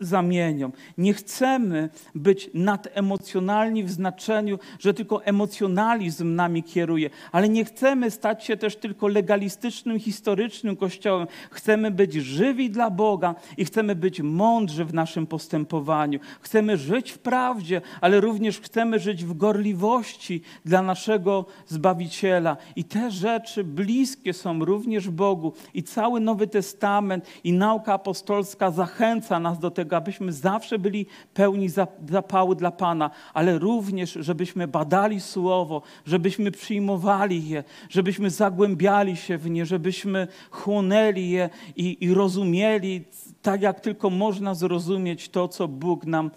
zamienią. 0.00 0.72
Nie 0.98 1.14
chcemy 1.14 1.88
być 2.14 2.50
nademocjonalni 2.54 3.84
w 3.84 3.90
znaczeniu, 3.90 4.58
że 4.78 4.94
tylko 4.94 5.24
emocjonalizm 5.24 6.34
nami 6.34 6.62
kieruje, 6.62 7.10
ale 7.32 7.48
nie 7.48 7.64
chcemy 7.64 8.10
stać 8.10 8.44
się 8.44 8.56
też 8.56 8.76
tylko 8.76 9.08
legalistycznym, 9.08 10.00
historycznym 10.00 10.76
kościołem. 10.76 11.26
Chcemy 11.50 11.90
być 11.90 12.12
żywi 12.12 12.70
dla 12.70 12.90
Boga 12.90 13.34
i 13.56 13.64
chcemy 13.64 13.94
być 13.94 14.20
mądrzy 14.20 14.84
w 14.84 14.94
naszym 14.94 15.26
postępowaniu. 15.26 16.18
Chcemy 16.40 16.76
żyć 16.76 17.10
w 17.10 17.18
prawdzie, 17.18 17.80
ale 18.00 18.20
również 18.20 18.60
chcemy 18.60 18.98
żyć 18.98 19.24
w 19.24 19.36
gorliwości 19.36 20.42
dla 20.64 20.82
naszego 20.82 21.46
Zbawiciela. 21.66 22.56
I 22.76 22.84
te 22.84 23.10
rzeczy 23.10 23.64
bliskie 23.64 24.32
są 24.32 24.64
również 24.64 25.08
Bogu 25.08 25.39
i 25.74 25.82
cały 25.82 26.20
Nowy 26.20 26.46
Testament 26.46 27.26
i 27.44 27.52
nauka 27.52 27.94
apostolska 27.94 28.70
zachęca 28.70 29.40
nas 29.40 29.58
do 29.58 29.70
tego, 29.70 29.96
abyśmy 29.96 30.32
zawsze 30.32 30.78
byli 30.78 31.06
pełni 31.34 31.68
zapału 32.08 32.54
dla 32.54 32.70
Pana, 32.70 33.10
ale 33.34 33.58
również, 33.58 34.18
żebyśmy 34.20 34.68
badali 34.68 35.20
Słowo, 35.20 35.82
żebyśmy 36.06 36.50
przyjmowali 36.50 37.48
je, 37.48 37.64
żebyśmy 37.88 38.30
zagłębiali 38.30 39.16
się 39.16 39.38
w 39.38 39.50
nie, 39.50 39.66
żebyśmy 39.66 40.28
chłonęli 40.50 41.28
je 41.28 41.50
i, 41.76 42.04
i 42.04 42.14
rozumieli 42.14 43.04
tak, 43.42 43.62
jak 43.62 43.80
tylko 43.80 44.10
można 44.10 44.54
zrozumieć 44.54 45.28
to, 45.28 45.48
co 45.48 45.68
Bóg 45.68 46.06
nam 46.06 46.30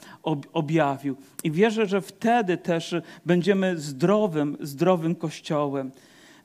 objawił. 0.54 1.16
I 1.44 1.52
wierzę, 1.52 1.86
że 1.86 2.02
wtedy 2.02 2.58
też 2.58 2.96
będziemy 3.26 3.78
zdrowym, 3.78 4.58
zdrowym 4.62 5.16
Kościołem. 5.16 5.92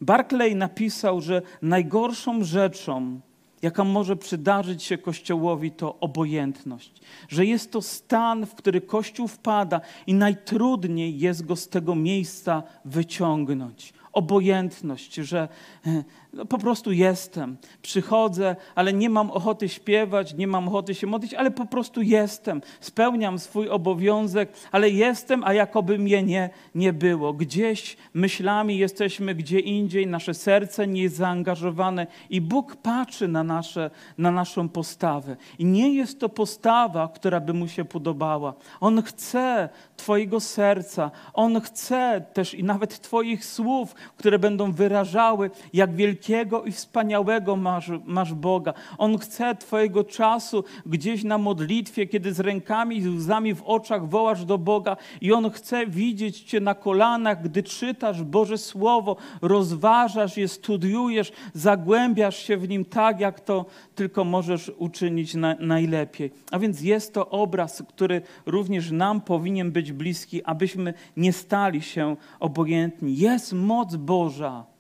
Barclay 0.00 0.56
napisał, 0.56 1.20
że 1.20 1.42
najgorszą 1.62 2.44
rzeczą, 2.44 3.20
jaka 3.62 3.84
może 3.84 4.16
przydarzyć 4.16 4.82
się 4.82 4.98
Kościołowi, 4.98 5.70
to 5.70 6.00
obojętność. 6.00 7.00
Że 7.28 7.46
jest 7.46 7.72
to 7.72 7.82
stan, 7.82 8.46
w 8.46 8.54
który 8.54 8.80
Kościół 8.80 9.28
wpada 9.28 9.80
i 10.06 10.14
najtrudniej 10.14 11.18
jest 11.18 11.46
go 11.46 11.56
z 11.56 11.68
tego 11.68 11.94
miejsca 11.94 12.62
wyciągnąć. 12.84 13.92
Obojętność, 14.12 15.14
że 15.14 15.48
e, 15.86 16.04
no, 16.32 16.46
po 16.46 16.58
prostu 16.58 16.92
jestem. 16.92 17.56
Przychodzę, 17.82 18.56
ale 18.74 18.92
nie 18.92 19.10
mam 19.10 19.30
ochoty 19.30 19.68
śpiewać, 19.68 20.34
nie 20.34 20.46
mam 20.46 20.68
ochoty 20.68 20.94
się 20.94 21.06
modlić, 21.06 21.34
ale 21.34 21.50
po 21.50 21.66
prostu 21.66 22.02
jestem. 22.02 22.62
Spełniam 22.80 23.38
swój 23.38 23.68
obowiązek, 23.68 24.52
ale 24.72 24.90
jestem, 24.90 25.44
a 25.44 25.52
jakoby 25.52 25.98
mnie 25.98 26.22
nie, 26.22 26.50
nie 26.74 26.92
było. 26.92 27.32
Gdzieś 27.32 27.96
myślami 28.14 28.78
jesteśmy 28.78 29.34
gdzie 29.34 29.60
indziej, 29.60 30.06
nasze 30.06 30.34
serce 30.34 30.86
nie 30.86 31.02
jest 31.02 31.16
zaangażowane 31.16 32.06
i 32.30 32.40
Bóg 32.40 32.76
patrzy 32.76 33.28
na, 33.28 33.44
nasze, 33.44 33.90
na 34.18 34.30
naszą 34.30 34.68
postawę. 34.68 35.36
I 35.58 35.64
nie 35.64 35.94
jest 35.94 36.20
to 36.20 36.28
postawa, 36.28 37.08
która 37.08 37.40
by 37.40 37.54
mu 37.54 37.68
się 37.68 37.84
podobała. 37.84 38.54
On 38.80 39.02
chce 39.02 39.68
Twojego 39.96 40.40
serca, 40.40 41.10
On 41.34 41.60
chce 41.60 42.24
też 42.32 42.54
i 42.54 42.64
nawet 42.64 43.00
Twoich 43.00 43.44
słów, 43.44 43.94
które 44.16 44.38
będą 44.38 44.72
wyrażały, 44.72 45.50
jak 45.72 45.94
wielki 45.94 46.27
wielkiego 46.28 46.64
i 46.64 46.72
wspaniałego 46.72 47.56
masz, 47.56 47.90
masz 48.04 48.34
Boga. 48.34 48.74
On 48.98 49.18
chce 49.18 49.54
Twojego 49.54 50.04
czasu 50.04 50.64
gdzieś 50.86 51.24
na 51.24 51.38
modlitwie, 51.38 52.06
kiedy 52.06 52.34
z 52.34 52.40
rękami 52.40 52.98
i 52.98 53.08
łzami 53.08 53.54
w 53.54 53.62
oczach 53.62 54.08
wołasz 54.08 54.44
do 54.44 54.58
Boga 54.58 54.96
i 55.20 55.32
On 55.32 55.50
chce 55.50 55.86
widzieć 55.86 56.40
Cię 56.40 56.60
na 56.60 56.74
kolanach, 56.74 57.42
gdy 57.42 57.62
czytasz 57.62 58.22
Boże 58.22 58.58
Słowo, 58.58 59.16
rozważasz 59.42 60.36
je, 60.36 60.48
studiujesz, 60.48 61.32
zagłębiasz 61.54 62.36
się 62.36 62.56
w 62.56 62.68
nim 62.68 62.84
tak, 62.84 63.20
jak 63.20 63.40
to 63.40 63.66
tylko 63.94 64.24
możesz 64.24 64.72
uczynić 64.78 65.34
na, 65.34 65.54
najlepiej. 65.60 66.30
A 66.50 66.58
więc 66.58 66.80
jest 66.80 67.14
to 67.14 67.28
obraz, 67.28 67.82
który 67.88 68.22
również 68.46 68.90
nam 68.90 69.20
powinien 69.20 69.72
być 69.72 69.92
bliski, 69.92 70.44
abyśmy 70.44 70.94
nie 71.16 71.32
stali 71.32 71.82
się 71.82 72.16
obojętni. 72.40 73.16
Jest 73.16 73.52
moc 73.52 73.96
Boża 73.96 74.77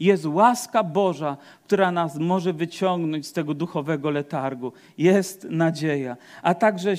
jest 0.00 0.26
łaska 0.26 0.84
Boża, 0.84 1.36
która 1.64 1.90
nas 1.90 2.16
może 2.16 2.52
wyciągnąć 2.52 3.26
z 3.26 3.32
tego 3.32 3.54
duchowego 3.54 4.10
letargu. 4.10 4.72
Jest 4.98 5.46
nadzieja. 5.50 6.16
A 6.42 6.54
także 6.54 6.94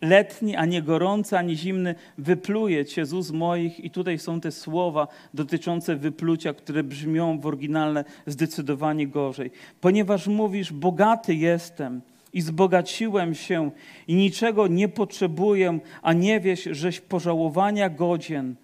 letni, 0.00 0.56
a 0.56 0.64
nie 0.64 0.82
gorący, 0.82 1.38
ani 1.38 1.56
zimny, 1.56 1.94
wypluje 2.18 2.84
cię 2.84 3.06
z 3.06 3.12
ust 3.12 3.32
moich. 3.32 3.80
I 3.80 3.90
tutaj 3.90 4.18
są 4.18 4.40
te 4.40 4.52
słowa 4.52 5.08
dotyczące 5.34 5.96
wyplucia, 5.96 6.54
które 6.54 6.82
brzmią 6.82 7.38
w 7.38 7.46
oryginalne 7.46 8.04
zdecydowanie 8.26 9.06
gorzej. 9.06 9.50
Ponieważ 9.80 10.26
mówisz, 10.26 10.72
bogaty 10.72 11.34
jestem 11.34 12.00
i 12.32 12.40
zbogaciłem 12.40 13.34
się 13.34 13.70
i 14.08 14.14
niczego 14.14 14.66
nie 14.66 14.88
potrzebuję, 14.88 15.78
a 16.02 16.12
nie 16.12 16.40
wiesz, 16.40 16.68
żeś 16.70 17.00
pożałowania 17.00 17.90
godzien, 17.90 18.54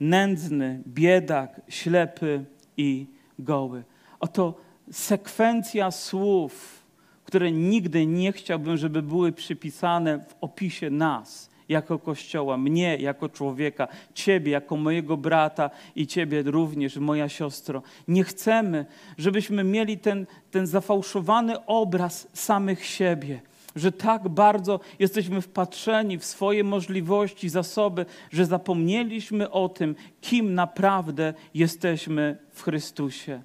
nędzny, 0.00 0.82
biedak, 0.86 1.60
ślepy, 1.68 2.44
i 2.76 3.06
goły. 3.38 3.84
Oto 4.20 4.54
sekwencja 4.90 5.90
słów, 5.90 6.82
które 7.24 7.52
nigdy 7.52 8.06
nie 8.06 8.32
chciałbym, 8.32 8.76
żeby 8.76 9.02
były 9.02 9.32
przypisane 9.32 10.18
w 10.18 10.34
opisie 10.40 10.90
nas 10.90 11.52
jako 11.68 11.98
Kościoła, 11.98 12.56
mnie 12.56 12.96
jako 12.96 13.28
człowieka, 13.28 13.88
Ciebie 14.14 14.52
jako 14.52 14.76
mojego 14.76 15.16
brata 15.16 15.70
i 15.96 16.06
Ciebie 16.06 16.42
również, 16.42 16.96
moja 16.96 17.28
siostro. 17.28 17.82
Nie 18.08 18.24
chcemy, 18.24 18.86
żebyśmy 19.18 19.64
mieli 19.64 19.98
ten, 19.98 20.26
ten 20.50 20.66
zafałszowany 20.66 21.66
obraz 21.66 22.28
samych 22.32 22.86
siebie 22.86 23.40
że 23.76 23.92
tak 23.92 24.28
bardzo 24.28 24.80
jesteśmy 24.98 25.40
wpatrzeni 25.40 26.18
w 26.18 26.24
swoje 26.24 26.64
możliwości, 26.64 27.48
zasoby, 27.48 28.06
że 28.30 28.46
zapomnieliśmy 28.46 29.50
o 29.50 29.68
tym, 29.68 29.94
kim 30.20 30.54
naprawdę 30.54 31.34
jesteśmy 31.54 32.38
w 32.52 32.62
Chrystusie. 32.62 33.42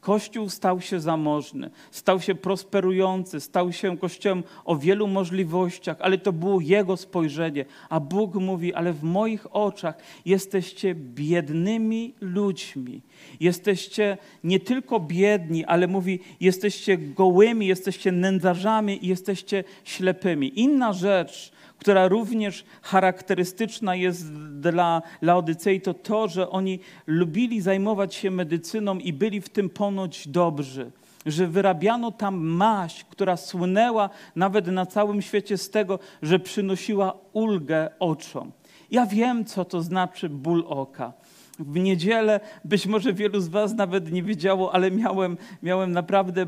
Kościół 0.00 0.48
stał 0.48 0.80
się 0.80 1.00
zamożny, 1.00 1.70
stał 1.90 2.20
się 2.20 2.34
prosperujący, 2.34 3.40
stał 3.40 3.72
się 3.72 3.98
kościołem 3.98 4.42
o 4.64 4.76
wielu 4.76 5.08
możliwościach, 5.08 5.96
ale 6.00 6.18
to 6.18 6.32
było 6.32 6.60
Jego 6.60 6.96
spojrzenie. 6.96 7.64
A 7.88 8.00
Bóg 8.00 8.34
mówi: 8.34 8.74
Ale 8.74 8.92
w 8.92 9.02
moich 9.02 9.56
oczach 9.56 9.94
jesteście 10.24 10.94
biednymi 10.94 12.14
ludźmi. 12.20 13.02
Jesteście 13.40 14.18
nie 14.44 14.60
tylko 14.60 15.00
biedni, 15.00 15.64
ale 15.64 15.86
mówi: 15.86 16.20
Jesteście 16.40 16.98
gołymi, 16.98 17.66
jesteście 17.66 18.12
nędzarzami 18.12 19.04
i 19.04 19.08
jesteście 19.08 19.64
ślepymi. 19.84 20.60
Inna 20.60 20.92
rzecz, 20.92 21.52
która 21.78 22.08
również 22.08 22.64
charakterystyczna 22.82 23.94
jest 23.94 24.32
dla 24.60 25.02
Laodycei, 25.22 25.80
to 25.80 25.94
to, 25.94 26.28
że 26.28 26.50
oni 26.50 26.80
lubili 27.06 27.60
zajmować 27.60 28.14
się 28.14 28.30
medycyną 28.30 28.98
i 28.98 29.12
byli 29.12 29.40
w 29.40 29.48
tym 29.48 29.70
ponoć 29.70 30.28
dobrzy 30.28 30.92
że 31.26 31.46
wyrabiano 31.46 32.12
tam 32.12 32.36
maść, 32.36 33.04
która 33.04 33.36
słynęła 33.36 34.10
nawet 34.36 34.66
na 34.66 34.86
całym 34.86 35.22
świecie 35.22 35.58
z 35.58 35.70
tego, 35.70 35.98
że 36.22 36.38
przynosiła 36.38 37.14
ulgę 37.32 37.90
oczom. 37.98 38.52
Ja 38.90 39.06
wiem, 39.06 39.44
co 39.44 39.64
to 39.64 39.82
znaczy 39.82 40.28
ból 40.28 40.64
oka 40.68 41.12
w 41.58 41.78
niedzielę. 41.78 42.40
Być 42.64 42.86
może 42.86 43.12
wielu 43.12 43.40
z 43.40 43.48
Was 43.48 43.74
nawet 43.74 44.12
nie 44.12 44.22
wiedziało, 44.22 44.74
ale 44.74 44.90
miałem, 44.90 45.36
miałem 45.62 45.92
naprawdę 45.92 46.46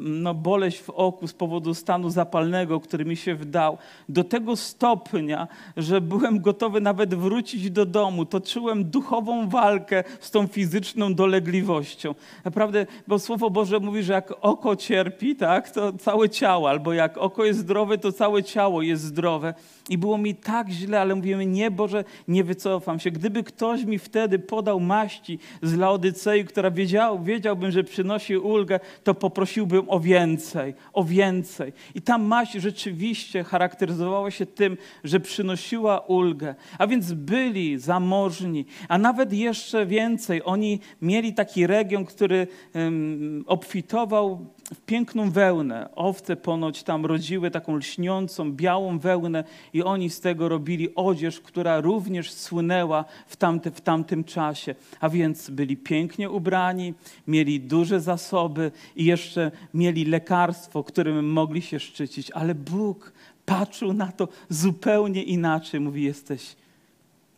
no, 0.00 0.34
boleść 0.34 0.80
w 0.80 0.90
oku 0.90 1.26
z 1.26 1.32
powodu 1.32 1.74
stanu 1.74 2.10
zapalnego, 2.10 2.80
który 2.80 3.04
mi 3.04 3.16
się 3.16 3.34
wdał. 3.34 3.78
Do 4.08 4.24
tego 4.24 4.56
stopnia, 4.56 5.48
że 5.76 6.00
byłem 6.00 6.40
gotowy 6.40 6.80
nawet 6.80 7.14
wrócić 7.14 7.70
do 7.70 7.86
domu. 7.86 8.24
Toczyłem 8.24 8.84
duchową 8.84 9.48
walkę 9.48 10.04
z 10.20 10.30
tą 10.30 10.46
fizyczną 10.46 11.14
dolegliwością. 11.14 12.14
Naprawdę, 12.44 12.86
bo 13.08 13.18
Słowo 13.18 13.50
Boże 13.50 13.80
mówi, 13.80 14.02
że 14.02 14.12
jak 14.12 14.34
oko 14.40 14.76
cierpi, 14.76 15.36
tak, 15.36 15.70
to 15.70 15.92
całe 15.92 16.28
ciało, 16.28 16.70
albo 16.70 16.92
jak 16.92 17.18
oko 17.18 17.44
jest 17.44 17.58
zdrowe, 17.58 17.98
to 17.98 18.12
całe 18.12 18.42
ciało 18.42 18.82
jest 18.82 19.02
zdrowe. 19.02 19.54
I 19.88 19.98
było 19.98 20.18
mi 20.18 20.34
tak 20.34 20.70
źle, 20.70 21.00
ale 21.00 21.14
mówimy, 21.14 21.46
nie 21.46 21.70
Boże, 21.70 22.04
nie 22.28 22.44
wycofam 22.44 23.00
się. 23.00 23.10
Gdyby 23.10 23.42
ktoś 23.42 23.84
mi 23.84 23.98
wtedy 23.98 24.38
podał 24.40 24.80
maści 24.80 25.38
z 25.62 25.74
Laodycei, 25.74 26.44
która 26.44 26.70
wiedział, 26.70 27.22
wiedziałbym, 27.22 27.70
że 27.70 27.84
przynosi 27.84 28.36
ulgę, 28.36 28.80
to 29.04 29.14
poprosiłbym 29.14 29.90
o 29.90 30.00
więcej, 30.00 30.74
o 30.92 31.04
więcej. 31.04 31.72
I 31.94 32.02
ta 32.02 32.18
maść 32.18 32.52
rzeczywiście 32.52 33.44
charakteryzowała 33.44 34.30
się 34.30 34.46
tym, 34.46 34.76
że 35.04 35.20
przynosiła 35.20 35.98
ulgę. 35.98 36.54
A 36.78 36.86
więc 36.86 37.12
byli 37.12 37.78
zamożni, 37.78 38.66
a 38.88 38.98
nawet 38.98 39.32
jeszcze 39.32 39.86
więcej. 39.86 40.42
Oni 40.44 40.80
mieli 41.02 41.34
taki 41.34 41.66
region, 41.66 42.04
który 42.04 42.46
um, 42.74 43.44
obfitował 43.46 44.46
w 44.74 44.80
piękną 44.80 45.30
wełnę. 45.30 45.88
Owce 45.94 46.36
ponoć 46.36 46.82
tam 46.82 47.06
rodziły 47.06 47.50
taką 47.50 47.76
lśniącą, 47.76 48.52
białą 48.52 48.98
wełnę 48.98 49.44
i 49.72 49.82
oni 49.82 50.10
z 50.10 50.20
tego 50.20 50.48
robili 50.48 50.94
odzież, 50.94 51.40
która 51.40 51.80
również 51.80 52.32
słynęła 52.32 53.04
w, 53.26 53.36
tamty, 53.36 53.70
w 53.70 53.80
tamtym 53.80 54.24
czasie. 54.24 54.74
A 55.00 55.08
więc 55.08 55.50
byli 55.50 55.76
pięknie 55.76 56.30
ubrani, 56.30 56.94
mieli 57.26 57.60
duże 57.60 58.00
zasoby 58.00 58.72
i 58.96 59.04
jeszcze 59.04 59.50
mieli 59.74 60.04
lekarstwo, 60.04 60.84
którym 60.84 61.32
mogli 61.32 61.62
się 61.62 61.80
szczycić. 61.80 62.30
Ale 62.30 62.54
Bóg 62.54 63.12
patrzył 63.46 63.92
na 63.92 64.12
to 64.12 64.28
zupełnie 64.48 65.22
inaczej. 65.22 65.80
Mówi, 65.80 66.02
jesteś 66.02 66.56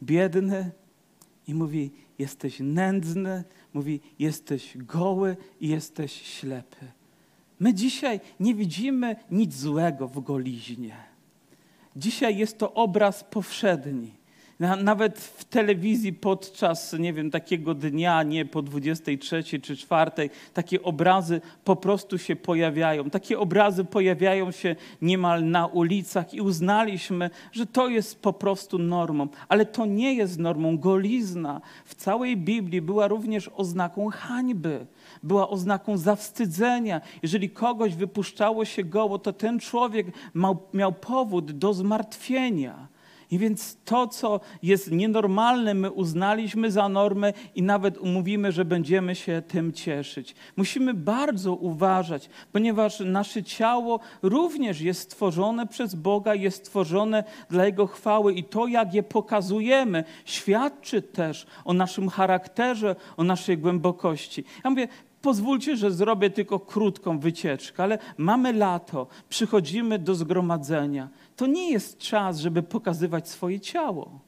biedny 0.02 0.70
i 1.48 1.54
mówi, 1.54 1.90
jesteś 2.18 2.56
nędzny, 2.60 3.44
mówi, 3.74 4.00
jesteś 4.18 4.76
goły 4.76 5.36
i 5.60 5.68
jesteś 5.68 6.22
ślepy. 6.22 6.86
My 7.62 7.74
dzisiaj 7.74 8.20
nie 8.40 8.54
widzimy 8.54 9.16
nic 9.30 9.54
złego 9.54 10.08
w 10.08 10.20
goliźnie. 10.20 10.96
Dzisiaj 11.96 12.36
jest 12.36 12.58
to 12.58 12.74
obraz 12.74 13.24
powszedni. 13.24 14.10
Nawet 14.82 15.18
w 15.20 15.44
telewizji 15.44 16.12
podczas, 16.12 16.92
nie 16.92 17.12
wiem, 17.12 17.30
takiego 17.30 17.74
dnia, 17.74 18.22
nie 18.22 18.44
po 18.44 18.62
23 18.62 19.42
czy 19.42 19.76
4, 19.76 20.10
takie 20.54 20.82
obrazy 20.82 21.40
po 21.64 21.76
prostu 21.76 22.18
się 22.18 22.36
pojawiają. 22.36 23.10
Takie 23.10 23.38
obrazy 23.38 23.84
pojawiają 23.84 24.50
się 24.50 24.76
niemal 25.02 25.44
na 25.44 25.66
ulicach 25.66 26.34
i 26.34 26.40
uznaliśmy, 26.40 27.30
że 27.52 27.66
to 27.66 27.88
jest 27.88 28.22
po 28.22 28.32
prostu 28.32 28.78
normą. 28.78 29.28
Ale 29.48 29.66
to 29.66 29.86
nie 29.86 30.14
jest 30.14 30.38
normą. 30.38 30.78
Golizna 30.78 31.60
w 31.84 31.94
całej 31.94 32.36
Biblii 32.36 32.82
była 32.82 33.08
również 33.08 33.50
oznaką 33.56 34.08
hańby 34.10 34.86
była 35.22 35.48
oznaką 35.48 35.96
zawstydzenia. 35.96 37.00
Jeżeli 37.22 37.50
kogoś 37.50 37.94
wypuszczało 37.94 38.64
się 38.64 38.84
goło, 38.84 39.18
to 39.18 39.32
ten 39.32 39.60
człowiek 39.60 40.06
miał, 40.34 40.58
miał 40.74 40.92
powód 40.92 41.52
do 41.52 41.74
zmartwienia. 41.74 42.91
I 43.32 43.38
więc 43.38 43.76
to, 43.84 44.06
co 44.06 44.40
jest 44.62 44.90
nienormalne, 44.90 45.74
my 45.74 45.90
uznaliśmy 45.90 46.70
za 46.70 46.88
normę 46.88 47.32
i 47.54 47.62
nawet 47.62 47.98
umówimy, 47.98 48.52
że 48.52 48.64
będziemy 48.64 49.14
się 49.14 49.42
tym 49.48 49.72
cieszyć. 49.72 50.34
Musimy 50.56 50.94
bardzo 50.94 51.54
uważać, 51.54 52.28
ponieważ 52.52 53.00
nasze 53.00 53.42
ciało 53.42 54.00
również 54.22 54.80
jest 54.80 55.00
stworzone 55.00 55.66
przez 55.66 55.94
Boga, 55.94 56.34
jest 56.34 56.56
stworzone 56.56 57.24
dla 57.50 57.66
Jego 57.66 57.86
chwały 57.86 58.34
i 58.34 58.44
to, 58.44 58.66
jak 58.66 58.94
je 58.94 59.02
pokazujemy, 59.02 60.04
świadczy 60.24 61.02
też 61.02 61.46
o 61.64 61.72
naszym 61.72 62.08
charakterze, 62.08 62.96
o 63.16 63.24
naszej 63.24 63.58
głębokości. 63.58 64.44
Ja 64.64 64.70
mówię, 64.70 64.88
pozwólcie, 65.22 65.76
że 65.76 65.90
zrobię 65.90 66.30
tylko 66.30 66.60
krótką 66.60 67.18
wycieczkę, 67.18 67.82
ale 67.82 67.98
mamy 68.16 68.52
lato, 68.52 69.06
przychodzimy 69.28 69.98
do 69.98 70.14
zgromadzenia. 70.14 71.08
To 71.36 71.46
nie 71.46 71.70
jest 71.70 71.98
czas, 71.98 72.38
żeby 72.38 72.62
pokazywać 72.62 73.28
swoje 73.28 73.60
ciało. 73.60 74.20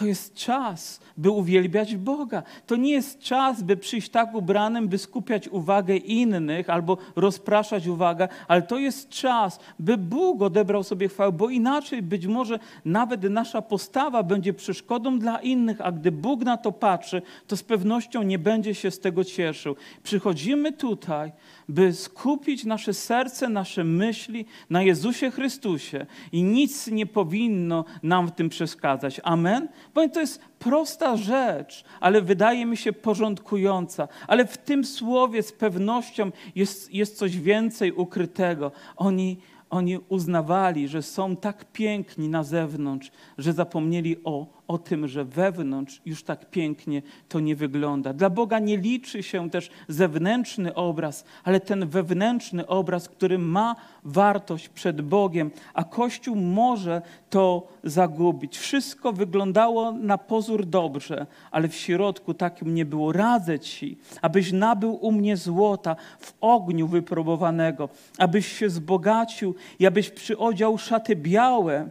To 0.00 0.06
jest 0.06 0.34
czas, 0.34 1.00
by 1.16 1.30
uwielbiać 1.30 1.96
Boga. 1.96 2.42
To 2.66 2.76
nie 2.76 2.92
jest 2.92 3.18
czas, 3.18 3.62
by 3.62 3.76
przyjść 3.76 4.10
tak 4.10 4.34
ubranym, 4.34 4.88
by 4.88 4.98
skupiać 4.98 5.48
uwagę 5.48 5.96
innych 5.96 6.70
albo 6.70 6.98
rozpraszać 7.16 7.86
uwagę, 7.86 8.28
ale 8.48 8.62
to 8.62 8.78
jest 8.78 9.08
czas, 9.08 9.60
by 9.78 9.98
Bóg 9.98 10.42
odebrał 10.42 10.82
sobie 10.82 11.08
chwałę, 11.08 11.32
bo 11.32 11.50
inaczej 11.50 12.02
być 12.02 12.26
może 12.26 12.58
nawet 12.84 13.22
nasza 13.22 13.62
postawa 13.62 14.22
będzie 14.22 14.54
przeszkodą 14.54 15.18
dla 15.18 15.38
innych, 15.38 15.80
a 15.80 15.92
gdy 15.92 16.12
Bóg 16.12 16.44
na 16.44 16.56
to 16.56 16.72
patrzy, 16.72 17.22
to 17.46 17.56
z 17.56 17.62
pewnością 17.62 18.22
nie 18.22 18.38
będzie 18.38 18.74
się 18.74 18.90
z 18.90 19.00
tego 19.00 19.24
cieszył. 19.24 19.76
Przychodzimy 20.02 20.72
tutaj, 20.72 21.32
by 21.70 21.92
skupić 21.92 22.64
nasze 22.64 22.94
serce, 22.94 23.48
nasze 23.48 23.84
myśli 23.84 24.46
na 24.70 24.82
Jezusie 24.82 25.30
Chrystusie 25.30 26.06
i 26.32 26.42
nic 26.42 26.86
nie 26.86 27.06
powinno 27.06 27.84
nam 28.02 28.28
w 28.28 28.32
tym 28.32 28.48
przeszkadzać. 28.48 29.20
Amen? 29.24 29.68
Bo 29.94 30.08
to 30.08 30.20
jest 30.20 30.40
prosta 30.58 31.16
rzecz, 31.16 31.84
ale 32.00 32.22
wydaje 32.22 32.66
mi 32.66 32.76
się 32.76 32.92
porządkująca. 32.92 34.08
Ale 34.26 34.46
w 34.46 34.58
tym 34.58 34.84
słowie 34.84 35.42
z 35.42 35.52
pewnością 35.52 36.30
jest, 36.54 36.94
jest 36.94 37.18
coś 37.18 37.38
więcej 37.38 37.92
ukrytego. 37.92 38.72
Oni, 38.96 39.38
oni 39.70 39.98
uznawali, 40.08 40.88
że 40.88 41.02
są 41.02 41.36
tak 41.36 41.72
piękni 41.72 42.28
na 42.28 42.42
zewnątrz, 42.44 43.10
że 43.38 43.52
zapomnieli 43.52 44.16
o 44.24 44.46
o 44.70 44.78
tym, 44.78 45.08
że 45.08 45.24
wewnątrz 45.24 46.00
już 46.06 46.22
tak 46.22 46.50
pięknie 46.50 47.02
to 47.28 47.40
nie 47.40 47.56
wygląda. 47.56 48.12
Dla 48.12 48.30
Boga 48.30 48.58
nie 48.58 48.76
liczy 48.76 49.22
się 49.22 49.50
też 49.50 49.70
zewnętrzny 49.88 50.74
obraz, 50.74 51.24
ale 51.44 51.60
ten 51.60 51.88
wewnętrzny 51.88 52.66
obraz, 52.66 53.08
który 53.08 53.38
ma 53.38 53.76
wartość 54.04 54.68
przed 54.68 55.00
Bogiem, 55.00 55.50
a 55.74 55.84
Kościół 55.84 56.36
może 56.36 57.02
to 57.30 57.68
zagubić. 57.84 58.58
Wszystko 58.58 59.12
wyglądało 59.12 59.92
na 59.92 60.18
pozór 60.18 60.66
dobrze, 60.66 61.26
ale 61.50 61.68
w 61.68 61.74
środku 61.74 62.34
takim 62.34 62.74
nie 62.74 62.84
było. 62.84 63.12
Radzę 63.12 63.58
ci, 63.58 63.98
abyś 64.22 64.52
nabył 64.52 64.94
u 64.94 65.12
mnie 65.12 65.36
złota 65.36 65.96
w 66.20 66.34
ogniu 66.40 66.86
wypróbowanego, 66.88 67.88
abyś 68.18 68.58
się 68.58 68.70
zbogacił 68.70 69.54
i 69.78 69.86
abyś 69.86 70.10
przyodział 70.10 70.78
szaty 70.78 71.16
białe, 71.16 71.90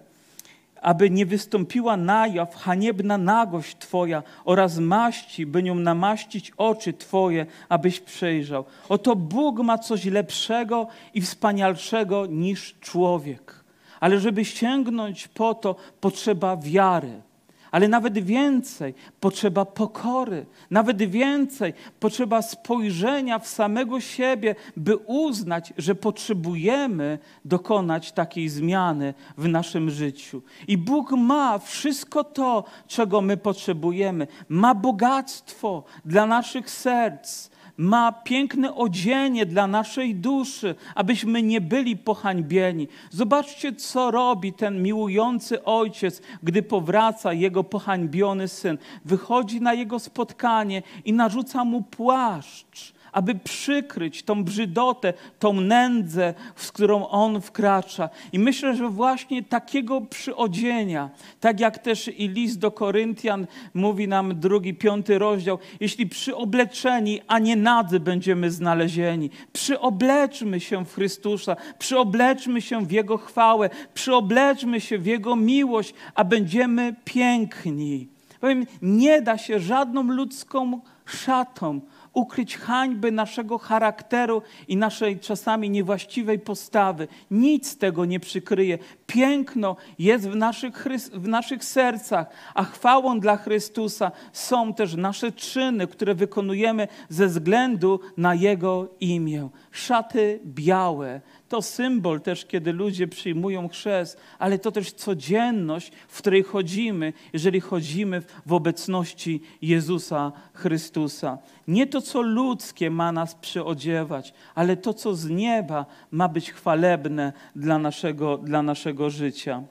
aby 0.81 1.09
nie 1.09 1.25
wystąpiła 1.25 1.97
na 1.97 2.27
jaw 2.27 2.55
haniebna 2.55 3.17
nagość 3.17 3.77
Twoja 3.77 4.23
oraz 4.45 4.77
maści, 4.77 5.45
by 5.45 5.63
nią 5.63 5.75
namaścić 5.75 6.51
oczy 6.57 6.93
Twoje, 6.93 7.45
abyś 7.69 7.99
przejrzał. 7.99 8.65
Oto 8.89 9.15
Bóg 9.15 9.59
ma 9.59 9.77
coś 9.77 10.05
lepszego 10.05 10.87
i 11.13 11.21
wspanialszego 11.21 12.25
niż 12.25 12.75
człowiek. 12.79 13.59
ale 13.99 14.19
żeby 14.19 14.45
sięgnąć 14.45 15.27
po 15.27 15.53
to, 15.53 15.75
potrzeba 16.01 16.57
wiary. 16.57 17.21
Ale 17.71 17.87
nawet 17.87 18.19
więcej 18.19 18.93
potrzeba 19.19 19.65
pokory, 19.65 20.45
nawet 20.69 20.97
więcej 20.97 21.73
potrzeba 21.99 22.41
spojrzenia 22.41 23.39
w 23.39 23.47
samego 23.47 24.01
siebie, 24.01 24.55
by 24.77 24.97
uznać, 24.97 25.73
że 25.77 25.95
potrzebujemy 25.95 27.19
dokonać 27.45 28.11
takiej 28.11 28.49
zmiany 28.49 29.13
w 29.37 29.47
naszym 29.47 29.89
życiu. 29.89 30.41
I 30.67 30.77
Bóg 30.77 31.11
ma 31.11 31.59
wszystko 31.59 32.23
to, 32.23 32.63
czego 32.87 33.21
my 33.21 33.37
potrzebujemy. 33.37 34.27
Ma 34.49 34.75
bogactwo 34.75 35.83
dla 36.05 36.25
naszych 36.25 36.69
serc 36.69 37.49
ma 37.79 38.11
piękne 38.11 38.75
odzienie 38.75 39.45
dla 39.45 39.67
naszej 39.67 40.15
duszy, 40.15 40.75
abyśmy 40.95 41.43
nie 41.43 41.61
byli 41.61 41.97
pohańbieni. 41.97 42.87
Zobaczcie, 43.09 43.73
co 43.75 44.11
robi 44.11 44.53
ten 44.53 44.83
miłujący 44.83 45.63
ojciec, 45.63 46.21
gdy 46.43 46.63
powraca 46.63 47.33
jego 47.33 47.63
pohańbiony 47.63 48.47
syn. 48.47 48.77
Wychodzi 49.05 49.61
na 49.61 49.73
jego 49.73 49.99
spotkanie 49.99 50.83
i 51.05 51.13
narzuca 51.13 51.65
mu 51.65 51.81
płaszcz 51.81 52.93
aby 53.11 53.35
przykryć 53.35 54.23
tą 54.23 54.43
brzydotę, 54.43 55.13
tą 55.39 55.53
nędzę, 55.53 56.33
z 56.55 56.71
którą 56.71 57.07
on 57.07 57.41
wkracza. 57.41 58.09
I 58.33 58.39
myślę, 58.39 58.75
że 58.75 58.89
właśnie 58.89 59.43
takiego 59.43 60.01
przyodzienia, 60.01 61.09
tak 61.39 61.59
jak 61.59 61.77
też 61.77 62.07
i 62.07 62.27
list 62.27 62.59
do 62.59 62.71
Koryntian 62.71 63.47
mówi 63.73 64.07
nam 64.07 64.39
drugi, 64.39 64.73
piąty 64.73 65.19
rozdział, 65.19 65.59
jeśli 65.79 66.07
przyobleczeni, 66.07 67.21
a 67.27 67.39
nie 67.39 67.55
nadzy 67.55 67.99
będziemy 67.99 68.51
znalezieni, 68.51 69.29
przyobleczmy 69.53 70.59
się 70.59 70.85
w 70.85 70.93
Chrystusa, 70.93 71.55
przyobleczmy 71.79 72.61
się 72.61 72.85
w 72.85 72.91
Jego 72.91 73.17
chwałę, 73.17 73.69
przyobleczmy 73.93 74.81
się 74.81 74.97
w 74.97 75.05
Jego 75.05 75.35
miłość, 75.35 75.93
a 76.15 76.23
będziemy 76.23 76.95
piękni. 77.05 78.07
Powiem, 78.39 78.65
nie 78.81 79.21
da 79.21 79.37
się 79.37 79.59
żadną 79.59 80.03
ludzką 80.03 80.81
szatą 81.05 81.81
ukryć 82.19 82.57
hańby 82.57 83.11
naszego 83.11 83.57
charakteru 83.57 84.41
i 84.67 84.77
naszej 84.77 85.19
czasami 85.19 85.69
niewłaściwej 85.69 86.39
postawy. 86.39 87.07
Nic 87.31 87.77
tego 87.77 88.05
nie 88.05 88.19
przykryje. 88.19 88.77
Piękno 89.07 89.75
jest 89.99 90.29
w 90.29 90.35
naszych, 90.35 90.87
w 91.13 91.27
naszych 91.27 91.63
sercach, 91.63 92.27
a 92.53 92.63
chwałą 92.63 93.19
dla 93.19 93.37
Chrystusa 93.37 94.11
są 94.33 94.73
też 94.73 94.95
nasze 94.95 95.31
czyny, 95.31 95.87
które 95.87 96.15
wykonujemy 96.15 96.87
ze 97.09 97.27
względu 97.27 97.99
na 98.17 98.35
Jego 98.35 98.87
imię. 98.99 99.49
Szaty 99.71 100.39
białe, 100.45 101.21
to 101.49 101.61
symbol 101.61 102.21
też, 102.21 102.45
kiedy 102.45 102.73
ludzie 102.73 103.07
przyjmują 103.07 103.67
chrzest, 103.67 104.17
ale 104.39 104.59
to 104.59 104.71
też 104.71 104.91
codzienność, 104.91 105.91
w 106.07 106.17
której 106.17 106.43
chodzimy, 106.43 107.13
jeżeli 107.33 107.59
chodzimy 107.59 108.21
w 108.45 108.53
obecności 108.53 109.41
Jezusa 109.61 110.31
Chrystusa. 110.53 111.37
Nie 111.67 111.87
to, 111.87 112.01
co 112.01 112.21
ludzkie 112.21 112.89
ma 112.89 113.11
nas 113.11 113.35
przyodziewać, 113.35 114.33
ale 114.55 114.77
to, 114.77 114.93
co 114.93 115.15
z 115.15 115.29
nieba 115.29 115.85
ma 116.11 116.27
być 116.27 116.51
chwalebne 116.51 117.33
dla 117.55 117.79
naszego, 117.79 118.37
dla 118.37 118.61
naszego 118.61 119.09
życia. 119.09 119.63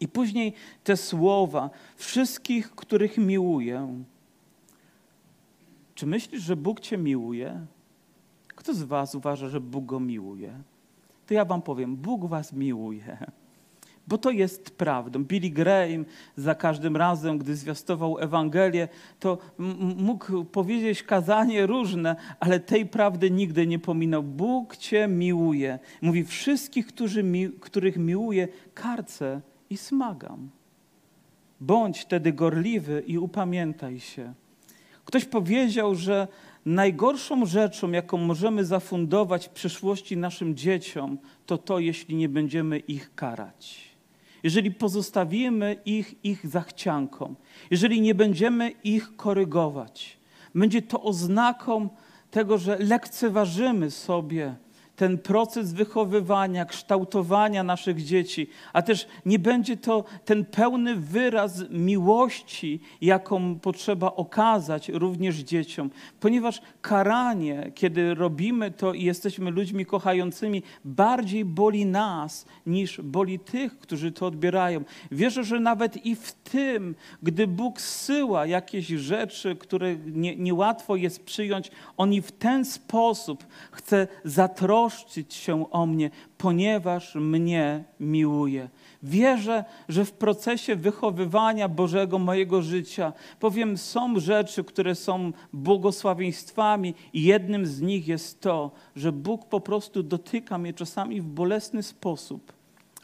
I 0.00 0.08
później 0.08 0.52
te 0.84 0.96
słowa, 0.96 1.70
wszystkich, 1.96 2.70
których 2.70 3.18
miłuję. 3.18 4.04
Czy 5.94 6.06
myślisz, 6.06 6.42
że 6.42 6.56
Bóg 6.56 6.80
Cię 6.80 6.98
miłuje? 6.98 7.66
Kto 8.48 8.74
z 8.74 8.82
Was 8.82 9.14
uważa, 9.14 9.48
że 9.48 9.60
Bóg 9.60 9.84
go 9.84 10.00
miłuje? 10.00 10.60
To 11.26 11.34
ja 11.34 11.44
Wam 11.44 11.62
powiem, 11.62 11.96
Bóg 11.96 12.26
Was 12.26 12.52
miłuje 12.52 13.18
bo 14.06 14.18
to 14.18 14.30
jest 14.30 14.70
prawdą. 14.70 15.24
Billy 15.24 15.50
Graham 15.50 16.04
za 16.36 16.54
każdym 16.54 16.96
razem, 16.96 17.38
gdy 17.38 17.56
zwiastował 17.56 18.18
Ewangelię, 18.18 18.88
to 19.20 19.38
mógł 19.96 20.44
powiedzieć 20.44 21.02
kazanie 21.02 21.66
różne, 21.66 22.16
ale 22.40 22.60
tej 22.60 22.86
prawdy 22.86 23.30
nigdy 23.30 23.66
nie 23.66 23.78
pominął. 23.78 24.22
Bóg 24.22 24.76
Cię 24.76 25.08
miłuje. 25.08 25.78
Mówi, 26.02 26.24
wszystkich, 26.24 26.86
mi, 27.22 27.50
których 27.60 27.96
miłuje, 27.96 28.48
karcę 28.74 29.40
i 29.70 29.76
smagam. 29.76 30.50
Bądź 31.60 32.00
wtedy 32.00 32.32
gorliwy 32.32 33.02
i 33.06 33.18
upamiętaj 33.18 34.00
się. 34.00 34.34
Ktoś 35.04 35.24
powiedział, 35.24 35.94
że 35.94 36.28
najgorszą 36.66 37.46
rzeczą, 37.46 37.90
jaką 37.90 38.18
możemy 38.18 38.64
zafundować 38.64 39.46
w 39.46 39.50
przyszłości 39.50 40.16
naszym 40.16 40.56
dzieciom, 40.56 41.18
to 41.46 41.58
to, 41.58 41.78
jeśli 41.78 42.16
nie 42.16 42.28
będziemy 42.28 42.78
ich 42.78 43.14
karać. 43.14 43.94
Jeżeli 44.42 44.70
pozostawimy 44.70 45.76
ich 45.84 46.24
ich 46.24 46.46
zachciankom, 46.46 47.36
jeżeli 47.70 48.00
nie 48.00 48.14
będziemy 48.14 48.70
ich 48.84 49.16
korygować, 49.16 50.16
będzie 50.54 50.82
to 50.82 51.02
oznaką 51.02 51.88
tego, 52.30 52.58
że 52.58 52.78
lekceważymy 52.78 53.90
sobie 53.90 54.54
ten 54.96 55.18
proces 55.18 55.72
wychowywania, 55.72 56.64
kształtowania 56.64 57.62
naszych 57.62 58.04
dzieci, 58.04 58.46
a 58.72 58.82
też 58.82 59.06
nie 59.26 59.38
będzie 59.38 59.76
to 59.76 60.04
ten 60.24 60.44
pełny 60.44 60.96
wyraz 60.96 61.70
miłości, 61.70 62.80
jaką 63.00 63.58
potrzeba 63.58 64.06
okazać 64.06 64.88
również 64.88 65.36
dzieciom, 65.36 65.90
ponieważ 66.20 66.60
karanie, 66.82 67.72
kiedy 67.74 68.14
robimy 68.14 68.70
to 68.70 68.92
i 68.92 69.04
jesteśmy 69.04 69.50
ludźmi 69.50 69.86
kochającymi, 69.86 70.62
bardziej 70.84 71.44
boli 71.44 71.86
nas 71.86 72.46
niż 72.66 73.00
boli 73.00 73.38
tych, 73.38 73.78
którzy 73.78 74.12
to 74.12 74.26
odbierają. 74.26 74.84
Wierzę, 75.10 75.44
że 75.44 75.60
nawet 75.60 76.06
i 76.06 76.16
w 76.16 76.32
tym, 76.32 76.94
gdy 77.22 77.46
Bóg 77.46 77.80
zsyła 77.80 78.46
jakieś 78.46 78.86
rzeczy, 78.86 79.56
które 79.56 79.96
nie, 79.96 80.36
niełatwo 80.36 80.96
jest 80.96 81.24
przyjąć, 81.24 81.70
On 81.96 82.12
i 82.12 82.22
w 82.22 82.32
ten 82.32 82.64
sposób 82.64 83.46
chce 83.72 84.08
zatroszczyć 84.24 84.83
troszczyć 84.84 85.34
się 85.34 85.70
o 85.70 85.86
mnie, 85.86 86.10
ponieważ 86.38 87.14
mnie 87.14 87.84
miłuje. 88.00 88.68
Wierzę, 89.02 89.64
że 89.88 90.04
w 90.04 90.12
procesie 90.12 90.76
wychowywania 90.76 91.68
Bożego 91.68 92.18
mojego 92.18 92.62
życia, 92.62 93.12
powiem, 93.40 93.78
są 93.78 94.20
rzeczy, 94.20 94.64
które 94.64 94.94
są 94.94 95.32
błogosławieństwami, 95.52 96.94
i 97.12 97.22
jednym 97.22 97.66
z 97.66 97.80
nich 97.80 98.08
jest 98.08 98.40
to, 98.40 98.70
że 98.96 99.12
Bóg 99.12 99.44
po 99.44 99.60
prostu 99.60 100.02
dotyka 100.02 100.58
mnie 100.58 100.72
czasami 100.72 101.20
w 101.20 101.26
bolesny 101.26 101.82
sposób, 101.82 102.52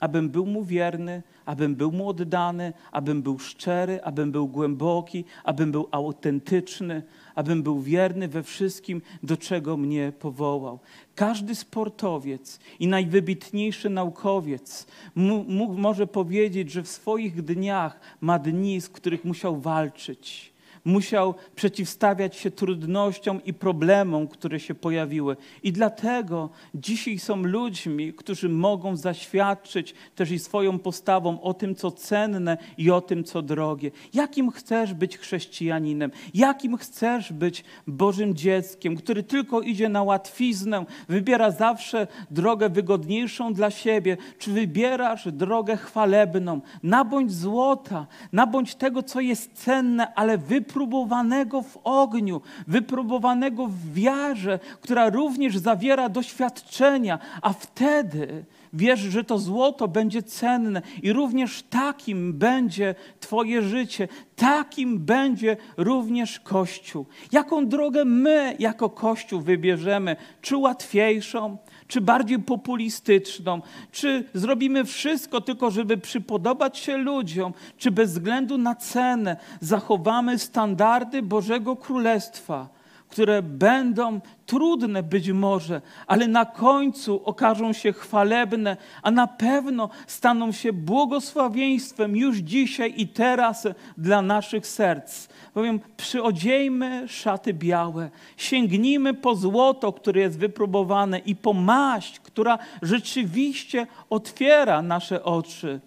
abym 0.01 0.29
był 0.29 0.47
mu 0.47 0.65
wierny, 0.65 1.23
abym 1.47 1.75
był 1.75 1.93
mu 1.93 2.09
oddany, 2.09 2.73
abym 2.93 3.23
był 3.23 3.39
szczery, 3.39 4.03
abym 4.03 4.33
był 4.33 4.49
głęboki, 4.49 5.25
abym 5.45 5.73
był 5.73 5.89
autentyczny, 5.91 7.03
abym 7.35 7.63
był 7.63 7.81
wierny 7.81 8.29
we 8.29 8.43
wszystkim, 8.43 9.03
do 9.23 9.37
czego 9.37 9.77
mnie 9.77 10.13
powołał. 10.19 10.79
Każdy 11.15 11.55
sportowiec 11.55 12.61
i 12.81 12.89
najwybitniejszy 12.89 13.91
naukowiec 13.91 14.87
mógł, 15.15 15.75
może 15.75 16.07
powiedzieć, 16.07 16.71
że 16.71 16.83
w 16.83 16.89
swoich 16.89 17.45
dniach 17.45 18.01
ma 18.21 18.39
dni, 18.39 18.81
z 18.81 18.89
których 18.89 19.25
musiał 19.25 19.61
walczyć 19.61 20.50
musiał 20.85 21.35
przeciwstawiać 21.55 22.37
się 22.37 22.51
trudnościom 22.51 23.45
i 23.45 23.55
problemom, 23.55 24.29
które 24.29 24.61
się 24.61 24.75
pojawiły. 24.75 25.37
I 25.63 25.73
dlatego 25.73 26.51
dzisiaj 26.75 27.19
są 27.19 27.43
ludźmi, 27.43 28.13
którzy 28.13 28.49
mogą 28.49 28.97
zaświadczyć 28.97 29.95
też 30.15 30.31
i 30.31 30.39
swoją 30.39 30.79
postawą 30.79 31.41
o 31.41 31.55
tym, 31.55 31.75
co 31.75 31.91
cenne 31.91 32.59
i 32.79 32.91
o 32.91 33.01
tym, 33.01 33.25
co 33.25 33.43
drogie. 33.43 33.91
Jakim 34.15 34.51
chcesz 34.51 34.95
być 34.95 35.19
chrześcijaninem? 35.19 36.11
Jakim 36.35 36.77
chcesz 36.77 37.33
być 37.33 37.65
Bożym 37.87 38.35
dzieckiem, 38.35 38.97
który 38.97 39.23
tylko 39.23 39.61
idzie 39.61 39.89
na 39.89 40.03
łatwiznę, 40.03 40.85
wybiera 41.09 41.51
zawsze 41.51 42.07
drogę 42.31 42.69
wygodniejszą 42.69 43.53
dla 43.53 43.71
siebie? 43.71 44.17
Czy 44.39 44.53
wybierasz 44.53 45.33
drogę 45.33 45.77
chwalebną? 45.77 46.61
Nabądź 46.83 47.33
złota, 47.33 48.07
nabądź 48.33 48.75
tego, 48.75 49.03
co 49.03 49.21
jest 49.21 49.53
cenne, 49.53 50.15
ale 50.15 50.39
wypróbuj 50.39 50.70
wypróbowanego 50.71 51.63
w 51.63 51.79
ogniu, 51.85 52.41
wypróbowanego 52.67 53.67
w 53.67 53.93
wiarze, 53.93 54.59
która 54.81 55.11
również 55.11 55.59
zawiera 55.59 56.09
doświadczenia, 56.09 57.19
a 57.43 57.53
wtedy 57.53 58.45
wiesz, 58.73 59.01
że 59.01 59.25
to 59.25 59.39
złoto 59.39 59.89
będzie 59.89 60.23
cenne 60.23 60.83
i 61.03 61.13
również 61.13 61.63
takim 61.63 62.33
będzie 62.33 62.95
Twoje 63.21 63.63
życie, 63.63 64.09
takim 64.37 64.99
będzie 64.99 65.57
również 65.77 66.41
Kościół. 66.41 67.07
Jaką 67.33 67.67
drogę 67.67 68.05
my 68.05 68.57
jako 68.59 68.91
Kościół 68.91 69.41
wybierzemy? 69.41 70.17
Czy 70.41 70.57
łatwiejszą, 70.57 71.57
czy 71.91 72.01
bardziej 72.01 72.39
populistyczną, 72.39 73.63
czy 73.93 74.25
zrobimy 74.35 74.85
wszystko 74.85 75.41
tylko, 75.41 75.71
żeby 75.71 75.99
przypodobać 75.99 76.79
się 76.79 76.97
ludziom, 76.97 77.53
czy 77.79 77.91
bez 77.91 78.13
względu 78.13 78.59
na 78.59 78.75
cenę 78.75 79.37
zachowamy 79.61 80.39
standardy 80.39 81.23
Bożego 81.23 81.77
Królestwa 81.77 82.80
które 83.11 83.43
będą 83.43 84.21
trudne 84.47 85.03
być 85.03 85.31
może, 85.31 85.81
ale 86.07 86.29
na 86.29 86.45
końcu 86.45 87.23
okażą 87.25 87.73
się 87.73 87.93
chwalebne, 87.93 88.77
a 89.03 89.11
na 89.11 89.27
pewno 89.27 89.91
staną 90.07 90.53
się 90.53 90.73
błogosławieństwem 90.73 92.17
już 92.17 92.37
dzisiaj 92.37 92.95
i 92.97 93.09
teraz 93.09 93.69
dla 93.99 94.23
naszych 94.23 94.67
serc. 94.67 95.29
Bowiem 95.55 95.81
przyodziejmy 95.97 97.09
szaty 97.09 97.55
białe, 97.55 98.11
sięgnijmy 98.37 99.15
po 99.15 99.35
złoto, 99.35 99.93
które 99.93 100.21
jest 100.21 100.39
wypróbowane 100.39 101.19
i 101.19 101.37
po 101.37 101.53
maść, 101.53 102.21
która 102.21 102.59
rzeczywiście 102.83 103.87
otwiera 104.11 104.83
nasze 104.83 105.25
oczy. 105.25 105.81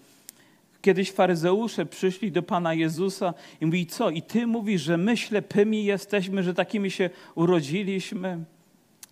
Kiedyś 0.84 1.12
faryzeusze 1.12 1.86
przyszli 1.86 2.32
do 2.32 2.44
Pana 2.44 2.74
Jezusa 2.74 3.34
i 3.62 3.66
mówili, 3.66 3.86
co? 3.86 4.10
I 4.10 4.22
Ty 4.22 4.48
mówisz, 4.48 4.82
że 4.82 4.98
my 4.98 5.18
ślepymi 5.18 5.86
jesteśmy, 5.86 6.44
że 6.44 6.54
takimi 6.54 6.92
się 6.92 7.10
urodziliśmy? 7.36 8.44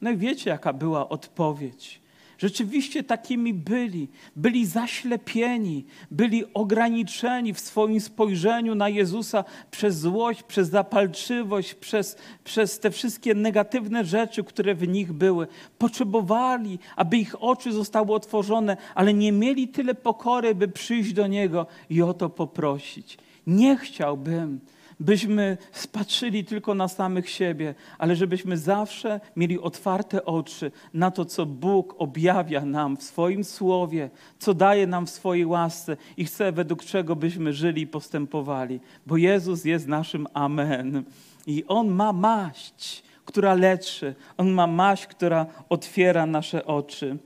No 0.02 0.12
i 0.12 0.18
wiecie, 0.18 0.50
jaka 0.50 0.74
była 0.74 1.10
odpowiedź. 1.10 2.02
Rzeczywiście 2.42 3.04
takimi 3.04 3.54
byli. 3.54 4.08
Byli 4.36 4.66
zaślepieni, 4.66 5.86
byli 6.12 6.54
ograniczeni 6.54 7.54
w 7.54 7.60
swoim 7.60 8.02
spojrzeniu 8.02 8.76
na 8.76 8.90
Jezusa 8.90 9.44
przez 9.72 10.00
złość, 10.00 10.44
przez 10.44 10.70
zapalczywość, 10.70 11.74
przez, 11.74 12.18
przez 12.44 12.80
te 12.80 12.92
wszystkie 12.92 13.36
negatywne 13.36 14.06
rzeczy, 14.06 14.44
które 14.44 14.76
w 14.76 14.88
nich 14.88 15.14
były. 15.14 15.48
Potrzebowali, 15.78 16.80
aby 16.96 17.18
ich 17.18 17.44
oczy 17.44 17.74
zostały 17.74 18.14
otworzone, 18.14 18.78
ale 18.96 19.14
nie 19.14 19.32
mieli 19.32 19.68
tyle 19.68 19.96
pokory, 19.96 20.56
by 20.56 20.68
przyjść 20.68 21.14
do 21.14 21.28
Niego 21.28 21.68
i 21.90 22.02
o 22.02 22.14
to 22.14 22.30
poprosić. 22.30 23.18
Nie 23.48 23.78
chciałbym, 23.78 24.60
byśmy 25.02 25.58
spatrzyli 25.72 26.46
tylko 26.46 26.76
na 26.76 26.88
samych 26.88 27.30
siebie, 27.30 27.76
ale 27.98 28.16
żebyśmy 28.16 28.58
zawsze 28.58 29.20
mieli 29.36 29.60
otwarte 29.60 30.26
oczy 30.26 30.72
na 30.94 31.12
to, 31.12 31.26
co 31.26 31.46
Bóg 31.46 31.96
objawia 31.98 32.66
nam 32.66 32.98
w 32.98 33.04
swoim 33.04 33.44
słowie, 33.44 34.10
co 34.40 34.54
daje 34.54 34.88
nam 34.88 35.06
w 35.06 35.10
swojej 35.10 35.46
łasce 35.46 35.98
i 36.18 36.26
chce, 36.26 36.52
według 36.52 36.84
czego 36.84 37.16
byśmy 37.16 37.54
żyli 37.54 37.82
i 37.82 37.88
postępowali. 37.88 38.80
Bo 39.06 39.18
Jezus 39.18 39.66
jest 39.66 39.88
naszym 39.88 40.28
Amen. 40.34 41.04
I 41.48 41.64
On 41.68 41.88
ma 41.88 42.14
maść, 42.14 43.04
która 43.26 43.54
leczy. 43.54 44.16
On 44.38 44.52
ma 44.52 44.68
maść, 44.68 45.08
która 45.08 45.46
otwiera 45.70 46.26
nasze 46.26 46.66
oczy. 46.66 47.18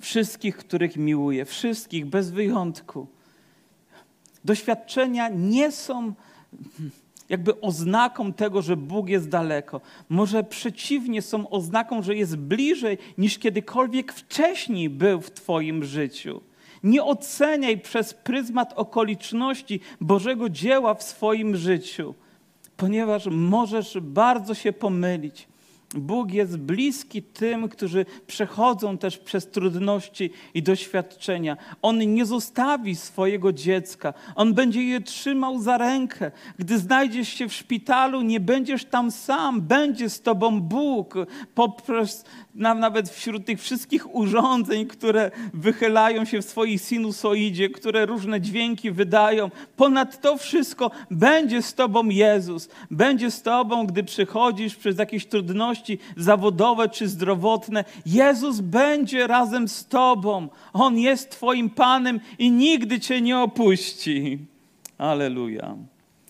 Wszystkich, 0.00 0.56
których 0.56 0.96
miłuje, 0.96 1.44
wszystkich 1.44 2.06
bez 2.06 2.30
wyjątku. 2.30 3.06
Doświadczenia 4.44 5.28
nie 5.28 5.72
są 5.72 6.14
jakby 7.28 7.60
oznaką 7.60 8.32
tego, 8.32 8.62
że 8.62 8.76
Bóg 8.76 9.08
jest 9.08 9.28
daleko. 9.28 9.80
Może 10.08 10.44
przeciwnie, 10.44 11.22
są 11.22 11.50
oznaką, 11.50 12.02
że 12.02 12.14
jest 12.14 12.36
bliżej 12.36 12.98
niż 13.18 13.38
kiedykolwiek 13.38 14.12
wcześniej 14.12 14.90
był 14.90 15.20
w 15.20 15.30
Twoim 15.30 15.84
życiu. 15.84 16.40
Nie 16.82 17.04
oceniaj 17.04 17.78
przez 17.78 18.14
pryzmat 18.14 18.72
okoliczności 18.76 19.80
Bożego 20.00 20.48
dzieła 20.48 20.94
w 20.94 21.02
swoim 21.02 21.56
życiu, 21.56 22.14
ponieważ 22.76 23.26
możesz 23.26 23.98
bardzo 24.00 24.54
się 24.54 24.72
pomylić. 24.72 25.49
Bóg 25.94 26.32
jest 26.32 26.56
bliski 26.58 27.22
tym, 27.22 27.68
którzy 27.68 28.06
przechodzą 28.26 28.98
też 28.98 29.18
przez 29.18 29.50
trudności 29.50 30.30
i 30.54 30.62
doświadczenia. 30.62 31.56
On 31.82 32.14
nie 32.14 32.26
zostawi 32.26 32.96
swojego 32.96 33.52
dziecka. 33.52 34.14
On 34.34 34.54
będzie 34.54 34.82
je 34.82 35.00
trzymał 35.00 35.58
za 35.58 35.78
rękę. 35.78 36.30
Gdy 36.58 36.78
znajdziesz 36.78 37.28
się 37.28 37.48
w 37.48 37.52
szpitalu, 37.52 38.22
nie 38.22 38.40
będziesz 38.40 38.84
tam 38.84 39.10
sam. 39.10 39.60
Będzie 39.60 40.10
z 40.10 40.22
tobą 40.22 40.60
Bóg. 40.60 41.14
Poprzez, 41.54 42.24
nawet 42.54 43.08
wśród 43.08 43.46
tych 43.46 43.60
wszystkich 43.60 44.14
urządzeń, 44.14 44.86
które 44.86 45.30
wychylają 45.54 46.24
się 46.24 46.42
w 46.42 46.44
swojej 46.44 46.78
sinusoidzie, 46.78 47.70
które 47.70 48.06
różne 48.06 48.40
dźwięki 48.40 48.90
wydają. 48.90 49.50
Ponad 49.76 50.20
to 50.20 50.38
wszystko 50.38 50.90
będzie 51.10 51.62
z 51.62 51.74
tobą 51.74 52.08
Jezus. 52.08 52.68
Będzie 52.90 53.30
z 53.30 53.42
tobą, 53.42 53.86
gdy 53.86 54.04
przychodzisz 54.04 54.76
przez 54.76 54.98
jakieś 54.98 55.26
trudności, 55.26 55.79
zawodowe 56.16 56.88
czy 56.88 57.08
zdrowotne, 57.08 57.84
Jezus 58.06 58.60
będzie 58.60 59.26
razem 59.26 59.68
z 59.68 59.86
Tobą. 59.86 60.48
On 60.72 60.98
jest 60.98 61.30
Twoim 61.30 61.70
Panem 61.70 62.20
i 62.38 62.50
nigdy 62.50 63.00
Cię 63.00 63.20
nie 63.20 63.38
opuści. 63.38 64.38
Aleluja. 64.98 65.76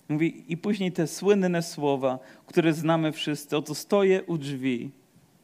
Mówi, 0.09 0.43
I 0.47 0.57
później 0.57 0.91
te 0.91 1.07
słynne 1.07 1.63
słowa, 1.63 2.19
które 2.45 2.73
znamy 2.73 3.11
wszyscy. 3.11 3.57
Oto 3.57 3.75
stoję 3.75 4.23
u 4.23 4.37
drzwi 4.37 4.91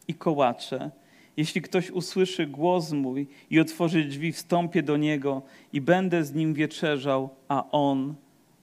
i 0.08 0.13
kołaczę. 0.13 0.91
Jeśli 1.38 1.62
ktoś 1.62 1.91
usłyszy 1.91 2.48
głos 2.48 2.91
mój 2.91 3.28
i 3.50 3.60
otworzy 3.60 4.04
drzwi, 4.04 4.32
wstąpię 4.32 4.84
do 4.84 4.98
niego 4.98 5.41
i 5.74 5.82
będę 5.82 6.24
z 6.24 6.34
nim 6.34 6.54
wieczerzał, 6.54 7.30
a 7.48 7.72
on 7.72 8.15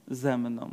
ze 0.09 0.39
mną. 0.39 0.71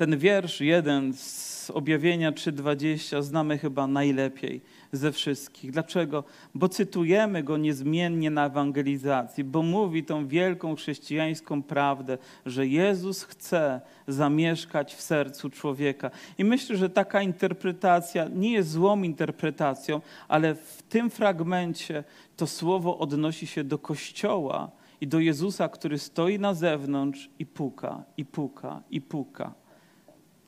Ten 0.00 0.18
wiersz 0.18 0.60
jeden 0.60 1.12
z 1.14 1.70
objawienia 1.70 2.32
3:20 2.32 3.22
znamy 3.22 3.58
chyba 3.58 3.86
najlepiej 3.86 4.60
ze 4.92 5.12
wszystkich. 5.12 5.70
Dlaczego? 5.70 6.24
Bo 6.54 6.68
cytujemy 6.68 7.42
go 7.42 7.56
niezmiennie 7.56 8.30
na 8.30 8.46
ewangelizacji, 8.46 9.44
bo 9.44 9.62
mówi 9.62 10.04
tą 10.04 10.28
wielką 10.28 10.76
chrześcijańską 10.76 11.62
prawdę, 11.62 12.18
że 12.46 12.66
Jezus 12.66 13.22
chce 13.22 13.80
zamieszkać 14.08 14.94
w 14.94 15.00
sercu 15.00 15.50
człowieka. 15.50 16.10
I 16.38 16.44
myślę, 16.44 16.76
że 16.76 16.90
taka 16.90 17.22
interpretacja 17.22 18.28
nie 18.28 18.52
jest 18.52 18.70
złą 18.70 19.02
interpretacją, 19.02 20.00
ale 20.28 20.54
w 20.54 20.82
tym 20.88 21.10
fragmencie 21.10 22.04
to 22.36 22.46
słowo 22.46 22.98
odnosi 22.98 23.46
się 23.46 23.64
do 23.64 23.78
Kościoła 23.78 24.70
i 25.00 25.06
do 25.06 25.18
Jezusa, 25.18 25.68
który 25.68 25.98
stoi 25.98 26.38
na 26.38 26.54
zewnątrz 26.54 27.30
i 27.38 27.46
puka, 27.46 28.04
i 28.16 28.24
puka, 28.24 28.82
i 28.90 29.00
puka. 29.00 29.60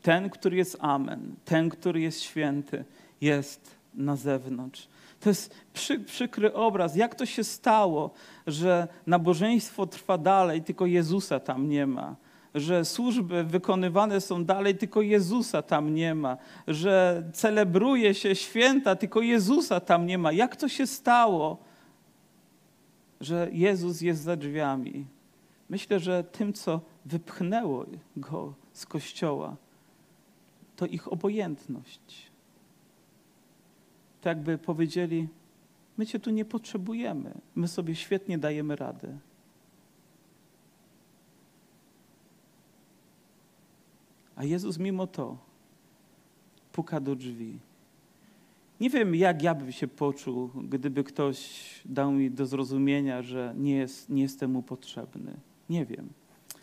Ten, 0.03 0.31
który 0.31 0.57
jest 0.57 0.77
Amen, 0.81 1.35
ten, 1.45 1.69
który 1.69 2.01
jest 2.01 2.21
święty, 2.21 2.85
jest 3.21 3.77
na 3.95 4.17
zewnątrz. 4.17 4.89
To 5.21 5.29
jest 5.29 5.55
przy, 5.75 6.01
przykry 6.01 6.53
obraz. 6.53 6.97
Jak 6.97 7.15
to 7.15 7.27
się 7.27 7.45
stało, 7.45 8.11
że 8.47 8.89
nabożeństwo 9.07 9.87
trwa 9.87 10.19
dalej, 10.19 10.63
tylko 10.63 10.87
Jezusa 10.87 11.41
tam 11.41 11.69
nie 11.69 11.87
ma? 11.87 12.17
Że 12.55 12.85
służby 12.85 13.45
wykonywane 13.45 14.21
są 14.21 14.45
dalej, 14.45 14.75
tylko 14.75 15.03
Jezusa 15.03 15.63
tam 15.63 15.95
nie 15.95 16.15
ma. 16.15 16.37
Że 16.69 17.23
celebruje 17.33 18.15
się 18.15 18.35
święta, 18.35 18.97
tylko 18.97 19.21
Jezusa 19.21 19.81
tam 19.81 20.07
nie 20.07 20.19
ma. 20.19 20.33
Jak 20.33 20.57
to 20.57 20.69
się 20.69 20.87
stało, 20.87 21.59
że 23.21 23.49
Jezus 23.53 24.01
jest 24.01 24.23
za 24.23 24.37
drzwiami? 24.37 25.07
Myślę, 25.69 26.01
że 26.01 26.25
tym, 26.25 26.53
co 26.53 26.81
wypchnęło 27.05 27.87
go 28.17 28.55
z 28.73 28.87
kościoła, 28.87 29.57
to 30.77 30.87
ich 30.87 31.13
obojętność. 31.13 32.33
Tak 34.21 34.37
jakby 34.37 34.59
powiedzieli, 34.59 35.29
my 35.99 36.07
Cię 36.07 36.21
tu 36.21 36.31
nie 36.31 36.45
potrzebujemy, 36.45 37.35
my 37.55 37.69
sobie 37.69 37.95
świetnie 37.95 38.39
dajemy 38.39 38.77
radę. 38.77 39.19
A 44.37 44.45
Jezus 44.45 44.79
mimo 44.79 45.07
to 45.07 45.37
puka 46.73 47.01
do 47.01 47.17
drzwi. 47.17 47.59
Nie 48.81 48.91
wiem, 48.91 49.15
jak 49.15 49.43
ja 49.43 49.55
bym 49.55 49.73
się 49.73 49.89
poczuł, 49.89 50.51
gdyby 50.55 51.05
ktoś 51.05 51.61
dał 51.85 52.13
mi 52.13 52.31
do 52.31 52.47
zrozumienia, 52.47 53.23
że 53.23 53.55
nie, 53.57 53.77
jest, 53.77 54.11
nie 54.11 54.23
jestem 54.23 54.51
mu 54.51 54.63
potrzebny. 54.63 55.33
Nie 55.71 55.87
wiem. 55.87 56.09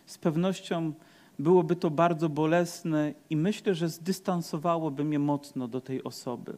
Z 0.06 0.18
pewnością 0.18 0.94
byłoby 1.40 1.76
to 1.76 1.90
bardzo 1.90 2.30
bolesne 2.30 3.14
i 3.30 3.36
myślę, 3.36 3.76
że 3.76 3.90
zdystansowałoby 3.90 5.04
mnie 5.04 5.20
mocno 5.20 5.68
do 5.68 5.82
tej 5.82 6.04
osoby. 6.04 6.54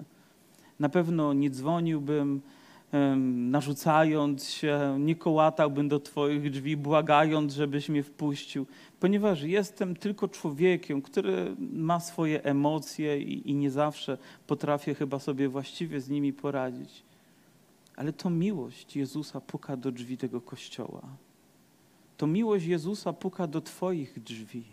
Na 0.79 0.89
pewno 0.89 1.33
nie 1.33 1.49
dzwoniłbym, 1.49 2.41
narzucając 3.25 4.49
się, 4.49 4.97
nie 4.99 5.15
kołatałbym 5.15 5.89
do 5.89 5.99
Twoich 5.99 6.51
drzwi, 6.51 6.77
błagając, 6.77 7.53
żebyś 7.53 7.89
mnie 7.89 8.03
wpuścił, 8.03 8.65
ponieważ 8.99 9.41
jestem 9.41 9.95
tylko 9.95 10.27
człowiekiem, 10.27 11.01
który 11.01 11.55
ma 11.59 11.99
swoje 11.99 12.43
emocje 12.43 13.21
i, 13.21 13.49
i 13.49 13.55
nie 13.55 13.71
zawsze 13.71 14.17
potrafię 14.47 14.95
chyba 14.95 15.19
sobie 15.19 15.49
właściwie 15.49 16.01
z 16.01 16.09
nimi 16.09 16.33
poradzić. 16.33 17.03
Ale 17.95 18.13
to 18.13 18.29
miłość 18.29 18.95
Jezusa 18.95 19.41
puka 19.41 19.77
do 19.77 19.91
drzwi 19.91 20.17
tego 20.17 20.41
kościoła 20.41 21.01
to 22.21 22.27
miłość 22.27 22.65
Jezusa 22.65 23.13
puka 23.13 23.47
do 23.47 23.61
Twoich 23.61 24.23
drzwi. 24.23 24.63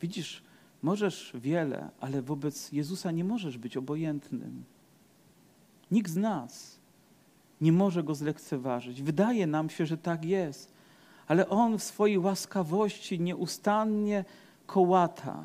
Widzisz, 0.00 0.42
możesz 0.82 1.32
wiele, 1.34 1.90
ale 2.00 2.22
wobec 2.22 2.72
Jezusa 2.72 3.10
nie 3.10 3.24
możesz 3.24 3.58
być 3.58 3.76
obojętnym. 3.76 4.64
Nikt 5.90 6.10
z 6.10 6.16
nas 6.16 6.78
nie 7.60 7.72
może 7.72 8.02
go 8.02 8.14
zlekceważyć. 8.14 9.02
Wydaje 9.02 9.46
nam 9.46 9.70
się, 9.70 9.86
że 9.86 9.98
tak 9.98 10.24
jest, 10.24 10.72
ale 11.26 11.48
on 11.48 11.78
w 11.78 11.82
swojej 11.82 12.18
łaskawości 12.18 13.20
nieustannie 13.20 14.24
kołata. 14.66 15.44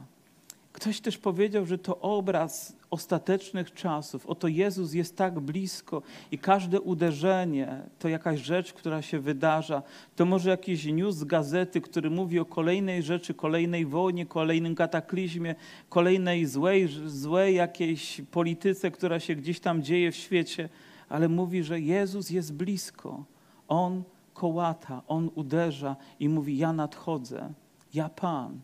Ktoś 0.80 1.00
też 1.02 1.18
powiedział, 1.18 1.66
że 1.66 1.78
to 1.78 2.00
obraz 2.00 2.76
ostatecznych 2.90 3.74
czasów. 3.74 4.26
Oto 4.26 4.48
Jezus 4.48 4.94
jest 4.94 5.18
tak 5.18 5.40
blisko 5.40 6.02
i 6.32 6.38
każde 6.38 6.82
uderzenie 6.82 7.82
to 8.00 8.10
jakaś 8.10 8.40
rzecz, 8.40 8.74
która 8.74 9.02
się 9.02 9.20
wydarza. 9.20 9.84
To 10.16 10.26
może 10.26 10.50
jakiś 10.50 10.86
news 10.86 11.16
z 11.16 11.24
gazety, 11.24 11.82
który 11.82 12.10
mówi 12.10 12.40
o 12.40 12.46
kolejnej 12.46 13.04
rzeczy, 13.04 13.34
kolejnej 13.34 13.86
wojnie, 13.86 14.26
kolejnym 14.26 14.76
kataklizmie, 14.76 15.56
kolejnej 15.90 16.46
złej, 16.46 16.90
złej 17.06 17.56
jakiejś 17.56 18.22
polityce, 18.32 18.92
która 18.92 19.20
się 19.20 19.36
gdzieś 19.36 19.60
tam 19.60 19.84
dzieje 19.84 20.12
w 20.12 20.16
świecie, 20.16 20.70
ale 21.10 21.30
mówi, 21.30 21.64
że 21.64 21.80
Jezus 21.80 22.30
jest 22.30 22.54
blisko. 22.54 23.24
On 23.68 24.04
kołata, 24.34 25.02
On 25.08 25.30
uderza 25.36 25.96
i 26.20 26.30
mówi: 26.30 26.58
Ja 26.58 26.74
nadchodzę, 26.74 27.54
ja 27.94 28.10
Pan, 28.10 28.60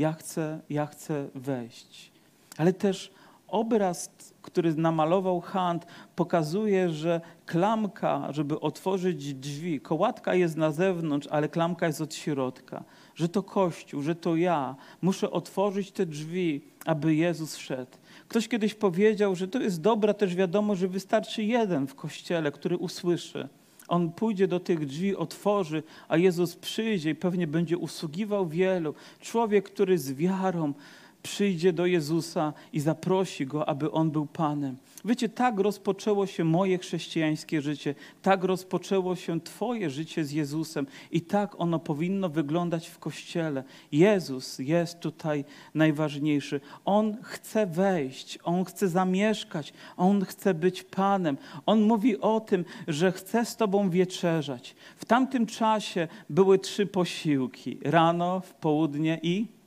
ja 0.00 0.12
chcę, 0.12 0.60
ja 0.70 0.86
chcę 0.86 1.28
wejść. 1.34 2.12
Ale 2.56 2.72
też 2.72 3.12
obraz, 3.48 4.10
który 4.42 4.74
namalował 4.74 5.40
Hunt, 5.40 5.86
pokazuje, 6.16 6.90
że 6.90 7.20
klamka, 7.46 8.32
żeby 8.32 8.60
otworzyć 8.60 9.34
drzwi, 9.34 9.80
kołatka 9.80 10.34
jest 10.34 10.56
na 10.56 10.70
zewnątrz, 10.70 11.28
ale 11.30 11.48
klamka 11.48 11.86
jest 11.86 12.00
od 12.00 12.14
środka. 12.14 12.84
Że 13.14 13.28
to 13.28 13.42
Kościół, 13.42 14.02
że 14.02 14.14
to 14.14 14.36
ja 14.36 14.76
muszę 15.02 15.30
otworzyć 15.30 15.92
te 15.92 16.06
drzwi, 16.06 16.60
aby 16.84 17.14
Jezus 17.14 17.56
wszedł. 17.56 17.96
Ktoś 18.28 18.48
kiedyś 18.48 18.74
powiedział, 18.74 19.36
że 19.36 19.48
to 19.48 19.60
jest 19.60 19.80
dobra 19.80 20.14
też 20.14 20.34
wiadomo, 20.34 20.74
że 20.76 20.88
wystarczy 20.88 21.42
jeden 21.42 21.86
w 21.86 21.94
kościele, 21.94 22.52
który 22.52 22.76
usłyszy. 22.76 23.48
On 23.90 24.12
pójdzie 24.12 24.48
do 24.48 24.60
tych 24.60 24.86
drzwi, 24.86 25.16
otworzy, 25.16 25.82
a 26.08 26.16
Jezus 26.16 26.56
przyjdzie 26.56 27.10
i 27.10 27.14
pewnie 27.14 27.46
będzie 27.46 27.78
usługiwał 27.78 28.48
wielu. 28.48 28.94
Człowiek, 29.20 29.64
który 29.64 29.98
z 29.98 30.12
wiarą 30.12 30.72
przyjdzie 31.22 31.72
do 31.72 31.86
Jezusa 31.86 32.52
i 32.72 32.80
zaprosi 32.80 33.46
go, 33.46 33.68
aby 33.68 33.90
on 33.90 34.10
był 34.10 34.26
Panem. 34.26 34.76
Wiecie, 35.04 35.28
tak 35.28 35.58
rozpoczęło 35.58 36.26
się 36.26 36.44
moje 36.44 36.78
chrześcijańskie 36.78 37.62
życie, 37.62 37.94
tak 38.22 38.44
rozpoczęło 38.44 39.16
się 39.16 39.40
Twoje 39.40 39.90
życie 39.90 40.24
z 40.24 40.32
Jezusem 40.32 40.86
i 41.10 41.20
tak 41.20 41.60
ono 41.60 41.78
powinno 41.78 42.28
wyglądać 42.28 42.88
w 42.88 42.98
kościele. 42.98 43.64
Jezus 43.92 44.58
jest 44.58 45.00
tutaj 45.00 45.44
najważniejszy. 45.74 46.60
On 46.84 47.16
chce 47.22 47.66
wejść, 47.66 48.38
on 48.44 48.64
chce 48.64 48.88
zamieszkać, 48.88 49.72
on 49.96 50.24
chce 50.24 50.54
być 50.54 50.82
Panem. 50.82 51.36
On 51.66 51.82
mówi 51.82 52.20
o 52.20 52.40
tym, 52.40 52.64
że 52.88 53.12
chce 53.12 53.44
z 53.44 53.56
Tobą 53.56 53.90
wieczerzać. 53.90 54.74
W 54.96 55.04
tamtym 55.04 55.46
czasie 55.46 56.08
były 56.30 56.58
trzy 56.58 56.86
posiłki: 56.86 57.78
rano, 57.84 58.40
w 58.40 58.54
południe 58.54 59.20
i 59.22 59.59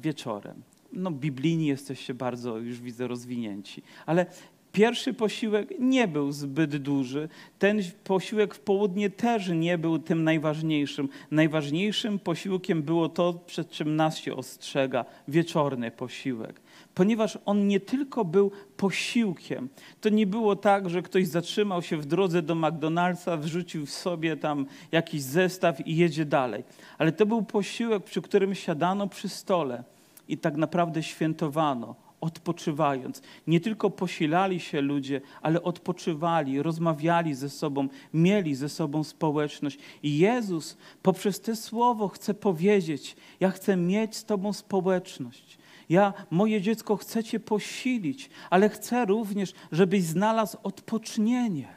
wieczorem. 0.00 0.62
No, 0.92 1.10
biblijni 1.10 1.66
jesteście 1.66 2.14
bardzo, 2.14 2.58
już 2.58 2.80
widzę, 2.80 3.06
rozwinięci. 3.06 3.82
Ale 4.06 4.26
pierwszy 4.72 5.14
posiłek 5.14 5.68
nie 5.78 6.08
był 6.08 6.32
zbyt 6.32 6.76
duży. 6.76 7.28
Ten 7.58 7.80
posiłek 8.04 8.54
w 8.54 8.60
południe 8.60 9.10
też 9.10 9.48
nie 9.48 9.78
był 9.78 9.98
tym 9.98 10.24
najważniejszym. 10.24 11.08
Najważniejszym 11.30 12.18
posiłkiem 12.18 12.82
było 12.82 13.08
to, 13.08 13.34
przed 13.46 13.70
czym 13.70 13.96
nas 13.96 14.18
się 14.18 14.34
ostrzega 14.34 15.04
wieczorny 15.28 15.90
posiłek. 15.90 16.60
Ponieważ 16.94 17.38
on 17.44 17.66
nie 17.66 17.80
tylko 17.80 18.24
był 18.24 18.50
posiłkiem. 18.76 19.68
To 20.00 20.08
nie 20.08 20.26
było 20.26 20.56
tak, 20.56 20.90
że 20.90 21.02
ktoś 21.02 21.28
zatrzymał 21.28 21.82
się 21.82 21.96
w 21.96 22.06
drodze 22.06 22.42
do 22.42 22.54
McDonald'sa, 22.54 23.38
wrzucił 23.38 23.86
w 23.86 23.90
sobie 23.90 24.36
tam 24.36 24.66
jakiś 24.92 25.22
zestaw 25.22 25.86
i 25.86 25.96
jedzie 25.96 26.24
dalej. 26.24 26.64
Ale 26.98 27.12
to 27.12 27.26
był 27.26 27.42
posiłek, 27.42 28.04
przy 28.04 28.22
którym 28.22 28.54
siadano 28.54 29.08
przy 29.08 29.28
stole 29.28 29.84
i 30.28 30.38
tak 30.38 30.56
naprawdę 30.56 31.02
świętowano, 31.02 31.94
odpoczywając. 32.20 33.22
Nie 33.46 33.60
tylko 33.60 33.90
posilali 33.90 34.60
się 34.60 34.80
ludzie, 34.80 35.20
ale 35.42 35.62
odpoczywali, 35.62 36.62
rozmawiali 36.62 37.34
ze 37.34 37.50
sobą, 37.50 37.88
mieli 38.14 38.54
ze 38.54 38.68
sobą 38.68 39.04
społeczność. 39.04 39.78
I 40.02 40.18
Jezus 40.18 40.76
poprzez 41.02 41.40
te 41.40 41.56
słowo 41.56 42.08
chce 42.08 42.34
powiedzieć: 42.34 43.16
Ja 43.40 43.50
chcę 43.50 43.76
mieć 43.76 44.16
z 44.16 44.24
Tobą 44.24 44.52
społeczność. 44.52 45.59
Ja, 45.90 46.12
moje 46.30 46.60
dziecko, 46.60 46.96
chcę 46.96 47.24
Cię 47.24 47.40
posilić, 47.40 48.30
ale 48.50 48.68
chcę 48.68 49.04
również, 49.04 49.52
żebyś 49.72 50.02
znalazł 50.02 50.58
odpocznienie 50.62 51.68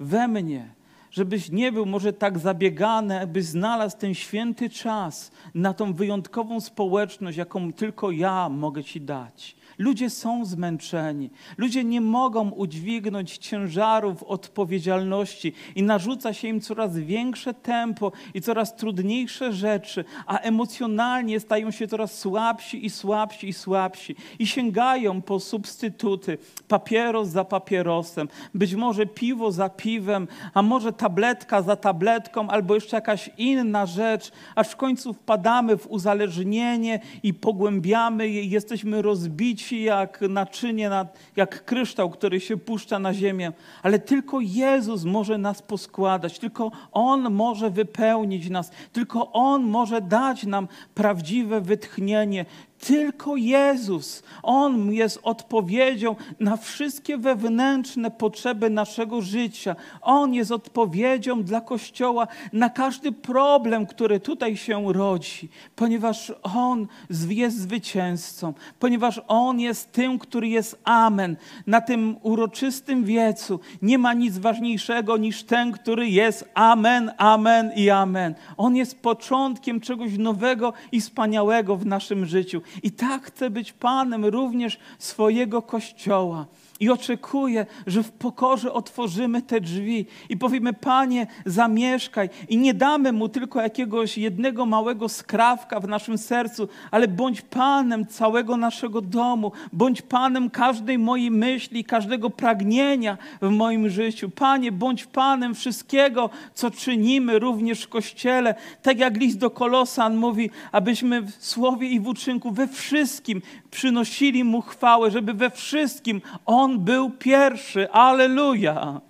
we 0.00 0.28
mnie, 0.28 0.74
żebyś 1.10 1.50
nie 1.50 1.72
był 1.72 1.86
może 1.86 2.12
tak 2.12 2.38
zabiegany, 2.38 3.20
aby 3.20 3.42
znalazł 3.42 3.96
ten 3.96 4.14
święty 4.14 4.70
czas 4.70 5.30
na 5.54 5.74
tą 5.74 5.92
wyjątkową 5.92 6.60
społeczność, 6.60 7.38
jaką 7.38 7.72
tylko 7.72 8.10
ja 8.10 8.48
mogę 8.48 8.84
Ci 8.84 9.00
dać. 9.00 9.56
Ludzie 9.78 10.10
są 10.10 10.44
zmęczeni. 10.44 11.30
Ludzie 11.58 11.84
nie 11.84 12.00
mogą 12.00 12.50
udźwignąć 12.50 13.38
ciężarów 13.38 14.22
odpowiedzialności 14.22 15.52
i 15.74 15.82
narzuca 15.82 16.32
się 16.32 16.48
im 16.48 16.60
coraz 16.60 16.98
większe 16.98 17.54
tempo 17.54 18.12
i 18.34 18.40
coraz 18.40 18.76
trudniejsze 18.76 19.52
rzeczy, 19.52 20.04
a 20.26 20.38
emocjonalnie 20.38 21.40
stają 21.40 21.70
się 21.70 21.88
coraz 21.88 22.18
słabsi 22.18 22.86
i 22.86 22.90
słabsi 22.90 23.48
i 23.48 23.52
słabsi 23.52 24.16
i 24.38 24.46
sięgają 24.46 25.22
po 25.22 25.40
substytuty, 25.40 26.38
papieros 26.68 27.28
za 27.28 27.44
papierosem, 27.44 28.28
być 28.54 28.74
może 28.74 29.06
piwo 29.06 29.52
za 29.52 29.68
piwem, 29.68 30.28
a 30.54 30.62
może 30.62 30.92
tabletka 30.92 31.62
za 31.62 31.76
tabletką 31.76 32.48
albo 32.48 32.74
jeszcze 32.74 32.96
jakaś 32.96 33.30
inna 33.38 33.86
rzecz, 33.86 34.32
aż 34.54 34.68
w 34.68 34.76
końcu 34.76 35.12
wpadamy 35.12 35.76
w 35.76 35.86
uzależnienie 35.86 37.00
i 37.22 37.34
pogłębiamy 37.34 38.28
je 38.28 38.44
jesteśmy 38.44 39.02
rozbici 39.02 39.67
jak 39.72 40.20
naczynie, 40.20 40.90
jak 41.36 41.64
kryształ, 41.64 42.10
który 42.10 42.40
się 42.40 42.56
puszcza 42.56 42.98
na 42.98 43.14
ziemię, 43.14 43.52
ale 43.82 43.98
tylko 43.98 44.40
Jezus 44.40 45.04
może 45.04 45.38
nas 45.38 45.62
poskładać, 45.62 46.38
tylko 46.38 46.70
On 46.92 47.30
może 47.30 47.70
wypełnić 47.70 48.50
nas, 48.50 48.70
tylko 48.92 49.32
On 49.32 49.62
może 49.62 50.00
dać 50.00 50.44
nam 50.44 50.68
prawdziwe 50.94 51.60
wytchnienie, 51.60 52.46
tylko 52.78 53.36
Jezus, 53.36 54.22
On 54.42 54.92
jest 54.92 55.20
odpowiedzią 55.22 56.16
na 56.40 56.56
wszystkie 56.56 57.16
wewnętrzne 57.16 58.10
potrzeby 58.10 58.70
naszego 58.70 59.20
życia. 59.20 59.76
On 60.02 60.34
jest 60.34 60.52
odpowiedzią 60.52 61.42
dla 61.42 61.60
Kościoła 61.60 62.26
na 62.52 62.70
każdy 62.70 63.12
problem, 63.12 63.86
który 63.86 64.20
tutaj 64.20 64.56
się 64.56 64.92
rodzi, 64.92 65.48
ponieważ 65.76 66.32
On 66.42 66.86
jest 67.30 67.58
zwycięzcą, 67.58 68.54
ponieważ 68.78 69.20
On 69.28 69.60
jest 69.60 69.92
tym, 69.92 70.18
który 70.18 70.48
jest 70.48 70.80
Amen. 70.84 71.36
Na 71.66 71.80
tym 71.80 72.16
uroczystym 72.22 73.04
wiecu 73.04 73.60
nie 73.82 73.98
ma 73.98 74.12
nic 74.12 74.38
ważniejszego 74.38 75.16
niż 75.16 75.42
ten, 75.42 75.72
który 75.72 76.08
jest 76.08 76.48
Amen, 76.54 77.10
Amen 77.16 77.72
i 77.76 77.90
Amen. 77.90 78.34
On 78.56 78.76
jest 78.76 79.02
początkiem 79.02 79.80
czegoś 79.80 80.18
nowego 80.18 80.72
i 80.92 81.00
wspaniałego 81.00 81.76
w 81.76 81.86
naszym 81.86 82.26
życiu. 82.26 82.62
I 82.82 82.90
tak 82.90 83.24
chce 83.24 83.50
być 83.50 83.72
Panem 83.72 84.24
również 84.24 84.78
swojego 84.98 85.62
Kościoła. 85.62 86.46
I 86.80 86.90
oczekuję, 86.90 87.66
że 87.86 88.02
w 88.02 88.10
pokorze 88.10 88.72
otworzymy 88.72 89.42
te 89.42 89.60
drzwi 89.60 90.06
i 90.28 90.36
powiemy: 90.36 90.72
Panie, 90.72 91.26
zamieszkaj. 91.46 92.30
I 92.48 92.56
nie 92.56 92.74
damy 92.74 93.12
mu 93.12 93.28
tylko 93.28 93.62
jakiegoś 93.62 94.18
jednego 94.18 94.66
małego 94.66 95.08
skrawka 95.08 95.80
w 95.80 95.88
naszym 95.88 96.18
sercu, 96.18 96.68
ale 96.90 97.08
bądź 97.08 97.42
Panem 97.42 98.06
całego 98.06 98.56
naszego 98.56 99.00
domu, 99.00 99.52
bądź 99.72 100.02
Panem 100.02 100.50
każdej 100.50 100.98
mojej 100.98 101.30
myśli, 101.30 101.84
każdego 101.84 102.30
pragnienia 102.30 103.18
w 103.42 103.50
moim 103.50 103.90
życiu. 103.90 104.30
Panie, 104.30 104.72
bądź 104.72 105.06
Panem 105.06 105.54
wszystkiego, 105.54 106.30
co 106.54 106.70
czynimy 106.70 107.38
również 107.38 107.82
w 107.82 107.88
kościele. 107.88 108.54
Tak 108.82 108.98
jak 108.98 109.16
list 109.16 109.38
do 109.38 109.50
Kolosan 109.50 110.16
mówi, 110.16 110.50
abyśmy 110.72 111.22
w 111.22 111.30
słowie 111.38 111.88
i 111.88 112.00
w 112.00 112.08
uczynku 112.08 112.50
we 112.50 112.68
wszystkim 112.68 113.42
przynosili 113.70 114.44
mu 114.44 114.62
chwałę, 114.62 115.10
żeby 115.10 115.34
we 115.34 115.50
wszystkim 115.50 116.20
On 116.46 116.78
był 116.78 117.10
pierwszy. 117.10 117.90
Aleluja! 117.90 119.00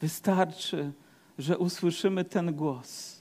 Wystarczy, 0.00 0.92
że 1.38 1.58
usłyszymy 1.58 2.24
ten 2.24 2.54
głos. 2.54 3.20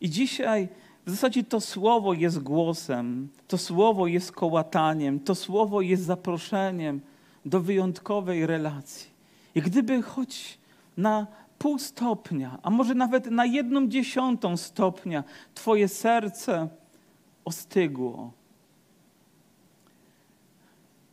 I 0.00 0.10
dzisiaj 0.10 0.68
w 1.06 1.10
zasadzie 1.10 1.44
to 1.44 1.60
słowo 1.60 2.14
jest 2.14 2.38
głosem, 2.38 3.28
to 3.48 3.58
słowo 3.58 4.06
jest 4.06 4.32
kołataniem, 4.32 5.20
to 5.20 5.34
słowo 5.34 5.80
jest 5.80 6.02
zaproszeniem 6.02 7.00
do 7.44 7.60
wyjątkowej 7.60 8.46
relacji. 8.46 9.10
I 9.54 9.62
gdyby 9.62 10.02
choć 10.02 10.58
na 10.96 11.26
pół 11.58 11.78
stopnia, 11.78 12.58
a 12.62 12.70
może 12.70 12.94
nawet 12.94 13.30
na 13.30 13.46
jedną 13.46 13.88
dziesiątą 13.88 14.56
stopnia, 14.56 15.24
Twoje 15.54 15.88
serce 15.88 16.68
ostygło, 17.44 18.32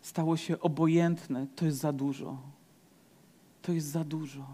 stało 0.01 0.37
się 0.37 0.59
obojętne, 0.59 1.47
to 1.55 1.65
jest 1.65 1.77
za 1.77 1.93
dużo. 1.93 2.37
To 3.61 3.71
jest 3.71 3.87
za 3.87 4.03
dużo. 4.03 4.47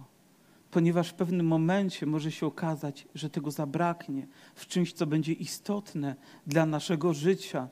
Ponieważ 0.71 1.09
w 1.09 1.13
pewnym 1.13 1.47
momencie 1.47 2.05
może 2.05 2.31
się 2.31 2.45
okazać, 2.45 3.07
że 3.15 3.29
tego 3.29 3.51
zabraknie 3.51 4.27
w 4.55 4.67
czymś, 4.67 4.93
co 4.93 5.05
będzie 5.07 5.33
istotne 5.33 6.15
dla 6.47 6.65
naszego 6.65 7.13
życia. 7.13 7.67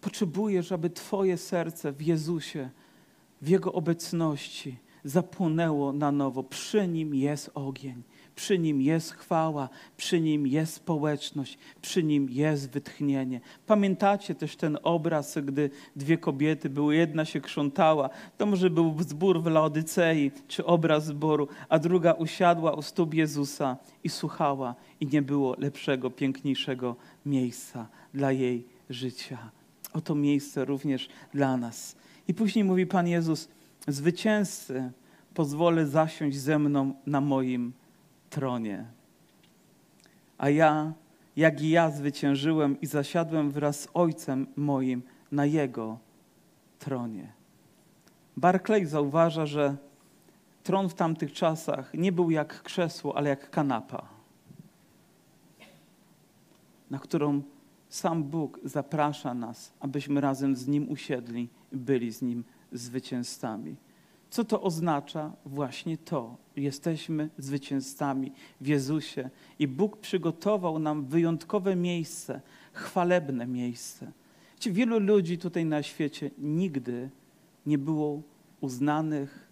Potrzebujesz, 0.00 0.72
aby 0.72 0.90
Twoje 0.90 1.38
serce 1.38 1.92
w 1.92 2.02
Jezusie, 2.02 2.70
w 3.42 3.48
Jego 3.48 3.72
obecności 3.72 4.78
zapłonęło 5.04 5.92
na 5.92 6.12
nowo. 6.12 6.42
Przy 6.42 6.88
Nim 6.88 7.14
jest 7.14 7.50
ogień, 7.54 8.02
przy 8.36 8.58
Nim 8.58 8.82
jest 8.82 9.12
chwała, 9.12 9.68
przy 9.96 10.20
Nim 10.20 10.46
jest 10.46 10.74
społeczność, 10.74 11.58
przy 11.82 12.02
Nim 12.02 12.30
jest 12.30 12.70
wytchnienie. 12.70 13.40
Pamiętacie 13.66 14.34
też 14.34 14.56
ten 14.56 14.78
obraz, 14.82 15.38
gdy 15.44 15.70
dwie 15.96 16.18
kobiety 16.18 16.70
były, 16.70 16.96
jedna 16.96 17.24
się 17.24 17.40
krzątała, 17.40 18.10
to 18.38 18.46
może 18.46 18.70
był 18.70 18.96
zbór 19.02 19.42
w 19.42 19.46
Laodycei, 19.46 20.30
czy 20.48 20.64
obraz 20.64 21.06
zboru, 21.06 21.48
a 21.68 21.78
druga 21.78 22.12
usiadła 22.12 22.72
u 22.72 22.82
stóp 22.82 23.14
Jezusa 23.14 23.76
i 24.04 24.08
słuchała 24.08 24.74
i 25.00 25.06
nie 25.06 25.22
było 25.22 25.56
lepszego, 25.58 26.10
piękniejszego 26.10 26.96
miejsca 27.26 27.88
dla 28.14 28.32
jej 28.32 28.66
życia. 28.90 29.50
Oto 29.92 30.14
miejsce 30.14 30.64
również 30.64 31.08
dla 31.34 31.56
nas. 31.56 31.96
I 32.28 32.34
później 32.34 32.64
mówi 32.64 32.86
Pan 32.86 33.08
Jezus, 33.08 33.48
zwycięzcy, 33.88 34.92
pozwolę 35.34 35.86
zasiąść 35.86 36.38
ze 36.38 36.58
mną 36.58 36.94
na 37.06 37.20
moim 37.20 37.72
tronie. 38.36 38.84
A 40.38 40.48
ja, 40.48 40.92
jak 41.36 41.62
i 41.62 41.70
ja 41.70 41.90
zwyciężyłem 41.90 42.80
i 42.80 42.86
zasiadłem 42.86 43.50
wraz 43.50 43.80
z 43.80 43.88
Ojcem 43.94 44.46
moim 44.56 45.02
na 45.32 45.44
Jego 45.46 45.98
tronie. 46.78 47.32
Barclay 48.36 48.86
zauważa, 48.86 49.46
że 49.46 49.76
tron 50.62 50.88
w 50.88 50.94
tamtych 50.94 51.32
czasach 51.32 51.94
nie 51.94 52.12
był 52.12 52.30
jak 52.30 52.62
krzesło, 52.62 53.16
ale 53.16 53.30
jak 53.30 53.50
kanapa, 53.50 54.08
na 56.90 56.98
którą 56.98 57.42
sam 57.88 58.24
Bóg 58.24 58.60
zaprasza 58.64 59.34
nas, 59.34 59.72
abyśmy 59.80 60.20
razem 60.20 60.56
z 60.56 60.68
Nim 60.68 60.88
usiedli 60.88 61.48
i 61.72 61.76
byli 61.76 62.12
z 62.12 62.22
Nim 62.22 62.44
zwycięzcami. 62.72 63.76
Co 64.30 64.44
to 64.44 64.62
oznacza? 64.62 65.32
Właśnie 65.44 65.98
to. 65.98 66.36
Jesteśmy 66.56 67.30
zwycięzcami 67.38 68.32
w 68.60 68.66
Jezusie 68.66 69.30
i 69.58 69.68
Bóg 69.68 69.96
przygotował 69.96 70.78
nam 70.78 71.04
wyjątkowe 71.04 71.76
miejsce, 71.76 72.40
chwalebne 72.72 73.46
miejsce. 73.46 74.12
Wiecie, 74.54 74.72
wielu 74.72 74.98
ludzi 74.98 75.38
tutaj 75.38 75.64
na 75.64 75.82
świecie 75.82 76.30
nigdy 76.38 77.10
nie 77.66 77.78
było 77.78 78.22
uznanych, 78.60 79.48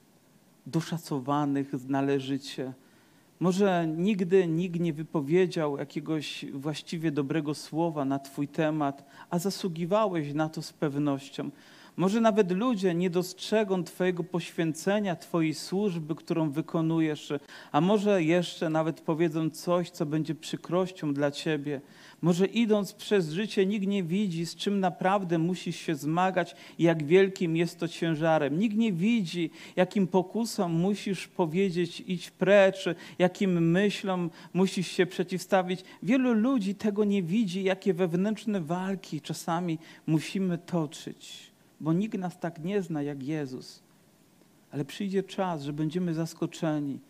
doszacowanych 0.67 1.73
należycie. 1.89 2.73
Może 3.41 3.87
nigdy 3.97 4.47
nikt 4.47 4.81
nie 4.81 4.93
wypowiedział 4.93 5.79
jakiegoś 5.79 6.45
właściwie 6.53 7.11
dobrego 7.11 7.55
słowa 7.55 8.05
na 8.05 8.19
Twój 8.19 8.49
temat, 8.49 9.05
a 9.31 9.39
zasługiwałeś 9.39 10.35
na 10.35 10.49
to 10.49 10.63
z 10.63 10.73
pewnością. 10.73 11.51
Może 11.97 12.21
nawet 12.21 12.51
ludzie 12.51 12.95
nie 12.95 13.11
dostrzegą 13.11 13.85
Twojego 13.85 14.25
poświęcenia, 14.25 15.17
Twojej 15.17 15.55
służby, 15.55 16.15
którą 16.15 16.51
wykonujesz, 16.51 17.33
a 17.73 17.81
może 17.81 18.23
jeszcze 18.23 18.71
nawet 18.71 19.01
powiedzą 19.01 19.51
coś, 19.51 19.91
co 19.91 20.07
będzie 20.07 20.35
przykrością 20.35 21.15
dla 21.15 21.31
Ciebie. 21.31 21.81
Może 22.23 22.47
idąc 22.47 22.93
przez 22.93 23.31
życie, 23.31 23.67
nikt 23.67 23.87
nie 23.87 24.03
widzi, 24.03 24.47
z 24.47 24.57
czym 24.57 24.81
naprawdę 24.81 25.39
musisz 25.39 25.77
się 25.77 25.95
zmagać 25.95 26.57
i 26.79 26.83
jak 26.83 27.05
wielkim 27.05 27.57
jest 27.57 27.79
to 27.79 27.89
ciężarem. 27.89 28.59
Nikt 28.59 28.77
nie 28.77 28.93
widzi, 28.93 29.51
jakim 29.77 30.07
pokusom 30.07 30.73
musisz 30.73 31.29
powiedzieć 31.29 32.03
idź 32.07 32.31
precz, 32.31 32.85
jakim 33.19 33.71
myślom 33.71 34.31
musisz 34.55 34.89
się 34.89 35.07
przeciwstawić. 35.07 35.81
Wielu 36.03 36.33
ludzi 36.33 36.75
tego 36.75 37.05
nie 37.05 37.23
widzi, 37.23 37.65
jakie 37.65 37.95
wewnętrzne 37.95 38.61
walki 38.61 39.21
czasami 39.21 39.79
musimy 40.07 40.59
toczyć 40.59 41.54
bo 41.81 41.93
nikt 41.93 42.19
nas 42.19 42.41
tak 42.41 42.65
nie 42.65 42.83
zna 42.83 43.03
jak 43.03 43.23
Jezus. 43.23 43.83
Ale 44.71 44.85
przyjdzie 44.85 45.23
czas, 45.23 45.63
że 45.63 45.73
będziemy 45.73 46.15
zaskoczeni, 46.15 47.01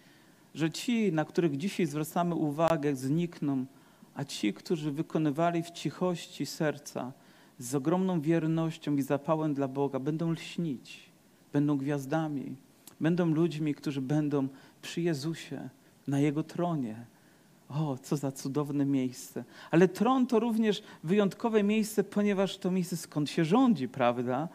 że 0.54 0.70
ci, 0.70 1.12
na 1.12 1.24
których 1.24 1.56
dzisiaj 1.56 1.86
zwracamy 1.86 2.34
uwagę, 2.34 2.96
znikną, 2.96 3.66
a 4.14 4.24
ci, 4.24 4.54
którzy 4.54 4.92
wykonywali 4.92 5.62
w 5.62 5.70
cichości 5.70 6.46
serca, 6.46 7.12
z 7.58 7.74
ogromną 7.74 8.20
wiernością 8.20 8.96
i 8.96 9.02
zapałem 9.02 9.54
dla 9.54 9.68
Boga, 9.68 9.98
będą 9.98 10.30
lśnić, 10.30 11.10
będą 11.52 11.78
gwiazdami, 11.78 12.56
będą 13.00 13.26
ludźmi, 13.26 13.74
którzy 13.74 14.00
będą 14.00 14.48
przy 14.82 15.00
Jezusie, 15.00 15.68
na 16.06 16.20
Jego 16.20 16.42
tronie. 16.42 17.06
O, 17.68 17.98
co 18.02 18.16
za 18.16 18.32
cudowne 18.32 18.84
miejsce. 18.84 19.44
Ale 19.70 19.88
tron 19.88 20.26
to 20.26 20.40
również 20.40 20.82
wyjątkowe 21.04 21.62
miejsce, 21.62 22.04
ponieważ 22.04 22.58
to 22.58 22.70
miejsce 22.70 22.96
skąd 22.96 23.30
się 23.30 23.44
rządzi, 23.44 23.88
prawda? 23.88 24.48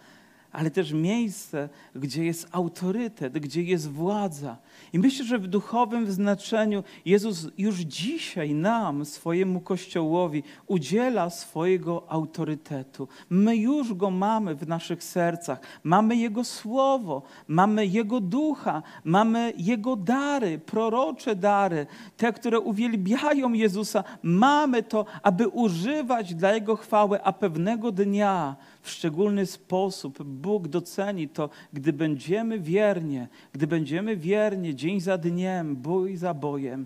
Ale 0.51 0.71
też 0.71 0.91
miejsce, 0.91 1.69
gdzie 1.95 2.25
jest 2.25 2.47
autorytet, 2.51 3.33
gdzie 3.39 3.63
jest 3.63 3.91
władza. 3.91 4.57
I 4.93 4.99
myślę, 4.99 5.25
że 5.25 5.37
w 5.37 5.47
duchowym 5.47 6.11
znaczeniu 6.11 6.83
Jezus 7.05 7.47
już 7.57 7.75
dzisiaj 7.75 8.53
nam, 8.53 9.05
swojemu 9.05 9.61
Kościołowi, 9.61 10.43
udziela 10.67 11.29
swojego 11.29 12.03
autorytetu. 12.11 13.07
My 13.29 13.55
już 13.57 13.93
go 13.93 14.11
mamy 14.11 14.55
w 14.55 14.67
naszych 14.67 15.03
sercach. 15.03 15.59
Mamy 15.83 16.15
Jego 16.15 16.43
Słowo, 16.43 17.21
mamy 17.47 17.87
Jego 17.87 18.19
ducha, 18.19 18.83
mamy 19.03 19.53
Jego 19.57 19.95
dary, 19.95 20.59
prorocze 20.59 21.35
dary, 21.35 21.87
te, 22.17 22.33
które 22.33 22.59
uwielbiają 22.59 23.53
Jezusa. 23.53 24.03
Mamy 24.23 24.83
to, 24.83 25.05
aby 25.23 25.47
używać 25.47 26.35
dla 26.35 26.53
Jego 26.53 26.75
chwały, 26.75 27.23
a 27.23 27.33
pewnego 27.33 27.91
dnia 27.91 28.55
w 28.89 28.91
szczególny 28.91 29.45
sposób 29.45 30.23
Bóg 30.23 30.67
doceni 30.67 31.29
to, 31.29 31.49
gdy 31.73 31.93
będziemy 31.93 32.59
wiernie, 32.59 33.27
gdy 33.53 33.67
będziemy 33.67 34.17
wiernie 34.17 34.75
dzień 34.75 34.99
za 34.99 35.17
dniem, 35.17 35.75
bój 35.75 36.17
za 36.17 36.33
bojem, 36.33 36.85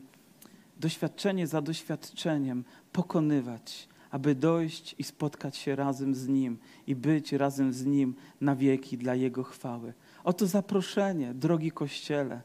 doświadczenie 0.80 1.48
za 1.48 1.62
doświadczeniem 1.62 2.64
pokonywać, 2.92 3.88
aby 4.12 4.36
dojść 4.36 4.96
i 5.00 5.04
spotkać 5.04 5.58
się 5.58 5.76
razem 5.76 6.16
z 6.16 6.28
Nim 6.28 6.58
i 6.88 6.96
być 6.96 7.32
razem 7.32 7.74
z 7.74 7.86
Nim 7.86 8.16
na 8.42 8.56
wieki 8.56 8.98
dla 8.98 9.16
Jego 9.16 9.44
chwały. 9.44 9.94
Oto 10.24 10.48
zaproszenie, 10.48 11.34
drogi 11.34 11.72
Kościele, 11.72 12.42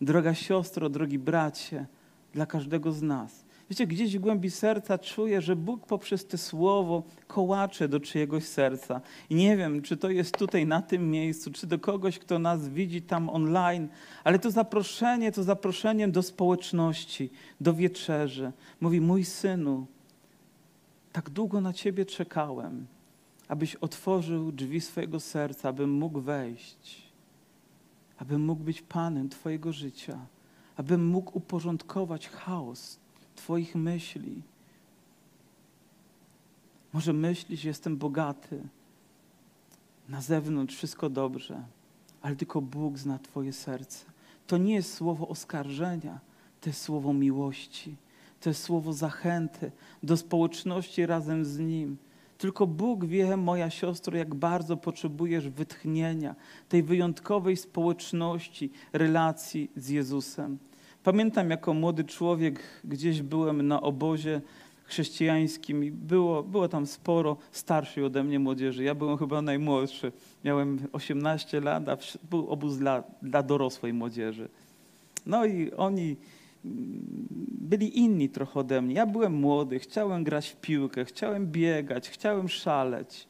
droga 0.00 0.34
siostro, 0.34 0.88
drogi 0.88 1.18
bracie, 1.18 1.86
dla 2.32 2.46
każdego 2.46 2.92
z 2.92 3.02
nas. 3.02 3.44
Wiecie, 3.70 3.86
gdzieś 3.86 4.18
w 4.18 4.20
głębi 4.20 4.50
serca 4.50 4.98
czuję, 4.98 5.40
że 5.40 5.56
Bóg 5.56 5.86
poprzez 5.86 6.26
to 6.26 6.38
słowo 6.38 7.02
kołacze 7.26 7.88
do 7.88 8.00
czyjegoś 8.00 8.44
serca. 8.44 9.00
I 9.30 9.34
nie 9.34 9.56
wiem, 9.56 9.82
czy 9.82 9.96
to 9.96 10.10
jest 10.10 10.38
tutaj 10.38 10.66
na 10.66 10.82
tym 10.82 11.10
miejscu, 11.10 11.50
czy 11.50 11.66
do 11.66 11.78
kogoś, 11.78 12.18
kto 12.18 12.38
nas 12.38 12.68
widzi 12.68 13.02
tam 13.02 13.28
online, 13.28 13.88
ale 14.24 14.38
to 14.38 14.50
zaproszenie, 14.50 15.32
to 15.32 15.42
zaproszenie 15.42 16.08
do 16.08 16.22
społeczności, 16.22 17.30
do 17.60 17.74
wieczerzy. 17.74 18.52
Mówi, 18.80 19.00
mój 19.00 19.24
synu, 19.24 19.86
tak 21.12 21.30
długo 21.30 21.60
na 21.60 21.72
ciebie 21.72 22.06
czekałem, 22.06 22.86
abyś 23.48 23.74
otworzył 23.74 24.52
drzwi 24.52 24.80
swojego 24.80 25.20
serca, 25.20 25.68
abym 25.68 25.90
mógł 25.90 26.20
wejść, 26.20 27.02
abym 28.18 28.44
mógł 28.44 28.64
być 28.64 28.82
panem 28.82 29.28
twojego 29.28 29.72
życia, 29.72 30.18
abym 30.76 31.06
mógł 31.06 31.38
uporządkować 31.38 32.28
chaos 32.28 33.00
Twoich 33.40 33.74
myśli. 33.74 34.42
Może 36.92 37.12
myślisz, 37.12 37.64
jestem 37.64 37.96
bogaty, 37.96 38.62
na 40.08 40.20
zewnątrz 40.20 40.76
wszystko 40.76 41.10
dobrze, 41.10 41.62
ale 42.22 42.36
tylko 42.36 42.60
Bóg 42.60 42.98
zna 42.98 43.18
Twoje 43.18 43.52
serce. 43.52 44.04
To 44.46 44.58
nie 44.58 44.74
jest 44.74 44.94
słowo 44.94 45.28
oskarżenia, 45.28 46.20
to 46.60 46.70
jest 46.70 46.82
słowo 46.82 47.12
miłości, 47.12 47.96
to 48.40 48.50
jest 48.50 48.62
słowo 48.62 48.92
zachęty 48.92 49.72
do 50.02 50.16
społeczności 50.16 51.06
razem 51.06 51.44
z 51.44 51.58
Nim. 51.58 51.96
Tylko 52.38 52.66
Bóg 52.66 53.04
wie, 53.04 53.36
moja 53.36 53.70
siostro, 53.70 54.16
jak 54.16 54.34
bardzo 54.34 54.76
potrzebujesz 54.76 55.48
wytchnienia, 55.48 56.34
tej 56.68 56.82
wyjątkowej 56.82 57.56
społeczności, 57.56 58.70
relacji 58.92 59.70
z 59.76 59.88
Jezusem. 59.88 60.58
Pamiętam, 61.04 61.50
jako 61.50 61.74
młody 61.74 62.04
człowiek 62.04 62.60
gdzieś 62.84 63.22
byłem 63.22 63.68
na 63.68 63.80
obozie 63.80 64.40
chrześcijańskim 64.84 65.84
i 65.84 65.90
było, 65.90 66.42
było 66.42 66.68
tam 66.68 66.86
sporo 66.86 67.36
starszej 67.52 68.04
ode 68.04 68.24
mnie 68.24 68.38
młodzieży. 68.38 68.84
Ja 68.84 68.94
byłem 68.94 69.18
chyba 69.18 69.42
najmłodszy. 69.42 70.12
Miałem 70.44 70.78
18 70.92 71.60
lat, 71.60 71.88
a 71.88 71.96
był 72.30 72.48
obóz 72.48 72.78
dla, 72.78 73.04
dla 73.22 73.42
dorosłej 73.42 73.92
młodzieży. 73.92 74.48
No 75.26 75.46
i 75.46 75.72
oni 75.72 76.16
mm, 76.64 77.26
byli 77.60 77.98
inni 77.98 78.28
trochę 78.28 78.60
ode 78.60 78.82
mnie. 78.82 78.94
Ja 78.94 79.06
byłem 79.06 79.34
młody, 79.34 79.78
chciałem 79.78 80.24
grać 80.24 80.48
w 80.48 80.56
piłkę, 80.56 81.04
chciałem 81.04 81.46
biegać, 81.46 82.10
chciałem 82.10 82.48
szaleć, 82.48 83.28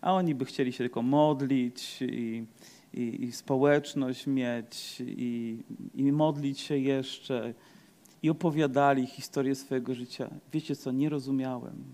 a 0.00 0.12
oni 0.12 0.34
by 0.34 0.44
chcieli 0.44 0.72
się 0.72 0.78
tylko 0.78 1.02
modlić 1.02 2.02
i 2.02 2.46
i, 2.96 3.24
i 3.24 3.32
społeczność 3.32 4.26
mieć, 4.26 5.02
i, 5.06 5.58
i 5.94 6.12
modlić 6.12 6.60
się 6.60 6.76
jeszcze. 6.78 7.54
I 8.22 8.30
opowiadali 8.30 9.06
historię 9.06 9.54
swojego 9.54 9.94
życia. 9.94 10.30
Wiecie 10.52 10.76
co, 10.76 10.92
nie 10.92 11.08
rozumiałem. 11.08 11.84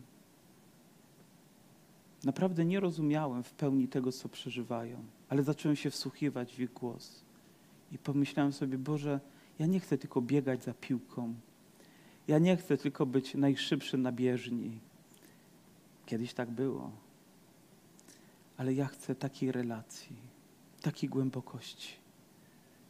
Naprawdę 2.25 2.65
nie 2.65 2.81
rozumiałem 2.81 3.43
w 3.43 3.53
pełni 3.53 3.89
tego, 3.89 4.13
co 4.13 4.29
przeżywają, 4.29 5.05
ale 5.29 5.43
zacząłem 5.43 5.77
się 5.77 5.91
wsłuchiwać 5.91 6.55
w 6.55 6.61
ich 6.61 6.73
głos. 6.73 7.25
I 7.93 7.99
pomyślałem 7.99 8.53
sobie, 8.53 8.79
Boże, 8.79 9.21
ja 9.59 9.67
nie 9.67 9.81
chcę 9.81 9.99
tylko 9.99 10.21
biegać 10.21 10.65
za 10.65 10.75
piłką. 10.75 11.35
Ja 12.29 12.39
nie 12.39 12.57
chcę 12.57 12.77
tylko 12.77 13.07
być 13.07 13.35
najszybszy 13.35 13.99
na 13.99 14.13
bieżni. 14.13 14.79
Kiedyś 16.07 16.35
tak 16.35 16.51
było. 16.51 16.91
Ale 18.57 18.75
ja 18.75 18.87
chcę 18.87 19.15
takiej 19.15 19.53
relacji, 19.53 20.17
takiej 20.83 21.09
głębokości, 21.09 21.95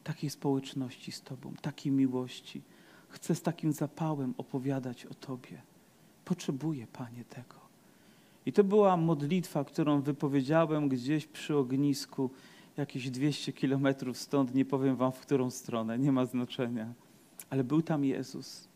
takiej 0.05 0.31
społeczności 0.31 1.13
z 1.13 1.23
Tobą, 1.23 1.55
takiej 1.63 1.93
miłości. 1.93 2.63
Chcę 3.09 3.35
z 3.35 3.43
takim 3.43 3.73
zapałem 3.73 4.35
opowiadać 4.39 5.07
o 5.07 5.15
Tobie. 5.15 5.63
Potrzebuję, 6.25 6.87
Panie, 6.87 7.25
tego. 7.25 7.63
I 8.47 8.53
to 8.53 8.65
była 8.65 8.97
modlitwa, 8.97 9.65
którą 9.65 10.01
wypowiedziałem 10.01 10.89
gdzieś 10.89 11.27
przy 11.27 11.57
ognisku, 11.57 12.31
jakieś 12.77 13.11
200 13.11 13.53
kilometrów 13.53 14.19
stąd, 14.19 14.55
nie 14.55 14.65
powiem 14.65 14.97
wam 14.97 15.13
w 15.13 15.21
którą 15.21 15.51
stronę, 15.51 15.99
nie 15.99 16.13
ma 16.13 16.27
znaczenia. 16.27 16.95
Ale 17.51 17.65
był 17.65 17.83
tam 17.83 18.05
Jezus 18.05 18.69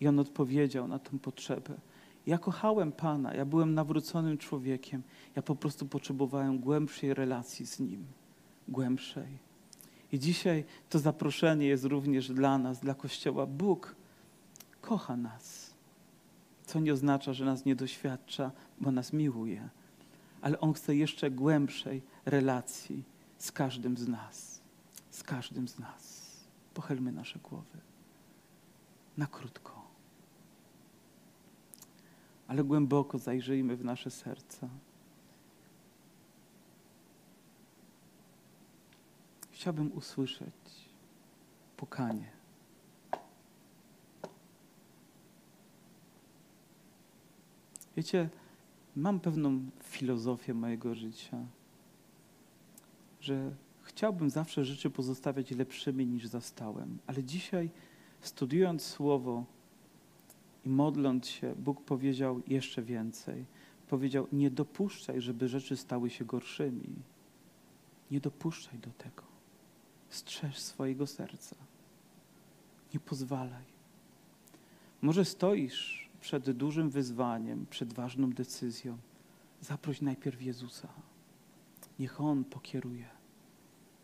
i 0.00 0.08
On 0.08 0.18
odpowiedział 0.18 0.88
na 0.88 0.98
tę 0.98 1.18
potrzebę. 1.18 1.74
Ja 2.26 2.38
kochałem 2.38 2.92
Pana, 2.92 3.34
ja 3.34 3.44
byłem 3.44 3.74
nawróconym 3.74 4.38
człowiekiem, 4.38 5.02
ja 5.36 5.42
po 5.42 5.56
prostu 5.56 5.86
potrzebowałem 5.86 6.58
głębszej 6.58 7.14
relacji 7.14 7.66
z 7.66 7.80
Nim, 7.80 8.04
głębszej. 8.68 9.38
I 10.12 10.18
dzisiaj 10.18 10.64
to 10.88 10.98
zaproszenie 10.98 11.66
jest 11.66 11.84
również 11.84 12.32
dla 12.32 12.58
nas, 12.58 12.80
dla 12.80 12.94
Kościoła. 12.94 13.46
Bóg 13.46 13.96
kocha 14.80 15.16
nas, 15.16 15.74
co 16.66 16.80
nie 16.80 16.92
oznacza, 16.92 17.32
że 17.32 17.44
nas 17.44 17.64
nie 17.64 17.76
doświadcza, 17.76 18.50
bo 18.80 18.90
nas 18.90 19.12
miłuje, 19.12 19.68
ale 20.40 20.60
On 20.60 20.72
chce 20.72 20.96
jeszcze 20.96 21.30
głębszej 21.30 22.02
relacji 22.24 23.04
z 23.38 23.52
każdym 23.52 23.96
z 23.96 24.08
nas. 24.08 24.60
Z 25.10 25.22
każdym 25.22 25.68
z 25.68 25.78
nas. 25.78 26.30
Pochylmy 26.74 27.12
nasze 27.12 27.38
głowy. 27.38 27.78
Na 29.16 29.26
krótko. 29.26 29.84
Ale 32.48 32.64
głęboko 32.64 33.18
zajrzyjmy 33.18 33.76
w 33.76 33.84
nasze 33.84 34.10
serca. 34.10 34.68
Chciałbym 39.64 39.92
usłyszeć 39.92 40.88
pukanie. 41.76 42.30
Wiecie, 47.96 48.28
mam 48.96 49.20
pewną 49.20 49.60
filozofię 49.82 50.54
mojego 50.54 50.94
życia, 50.94 51.46
że 53.20 53.54
chciałbym 53.82 54.30
zawsze 54.30 54.64
rzeczy 54.64 54.90
pozostawiać 54.90 55.50
lepszymi 55.50 56.06
niż 56.06 56.26
zastałem, 56.26 56.98
ale 57.06 57.24
dzisiaj 57.24 57.70
studiując 58.20 58.82
Słowo 58.82 59.44
i 60.64 60.68
modląc 60.68 61.26
się, 61.26 61.54
Bóg 61.54 61.84
powiedział 61.84 62.42
jeszcze 62.46 62.82
więcej. 62.82 63.44
Powiedział: 63.88 64.26
Nie 64.32 64.50
dopuszczaj, 64.50 65.20
żeby 65.20 65.48
rzeczy 65.48 65.76
stały 65.76 66.10
się 66.10 66.24
gorszymi. 66.24 66.94
Nie 68.10 68.20
dopuszczaj 68.20 68.78
do 68.78 68.90
tego. 68.90 69.33
Strzeż 70.14 70.58
swojego 70.58 71.06
serca. 71.06 71.56
Nie 72.94 73.00
pozwalaj. 73.00 73.64
Może 75.02 75.24
stoisz 75.24 76.10
przed 76.20 76.50
dużym 76.50 76.90
wyzwaniem, 76.90 77.66
przed 77.70 77.92
ważną 77.92 78.30
decyzją. 78.30 78.98
Zaproś 79.60 80.00
najpierw 80.00 80.42
Jezusa. 80.42 80.88
Niech 81.98 82.20
On 82.20 82.44
pokieruje. 82.44 83.08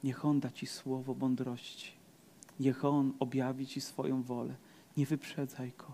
Niech 0.04 0.24
On 0.24 0.40
da 0.40 0.50
Ci 0.50 0.66
słowo 0.66 1.14
mądrości. 1.14 1.92
Niech 2.60 2.84
On 2.84 3.12
objawi 3.18 3.66
Ci 3.66 3.80
swoją 3.80 4.22
wolę. 4.22 4.54
Nie 4.96 5.06
wyprzedzaj 5.06 5.72
Go. 5.78 5.92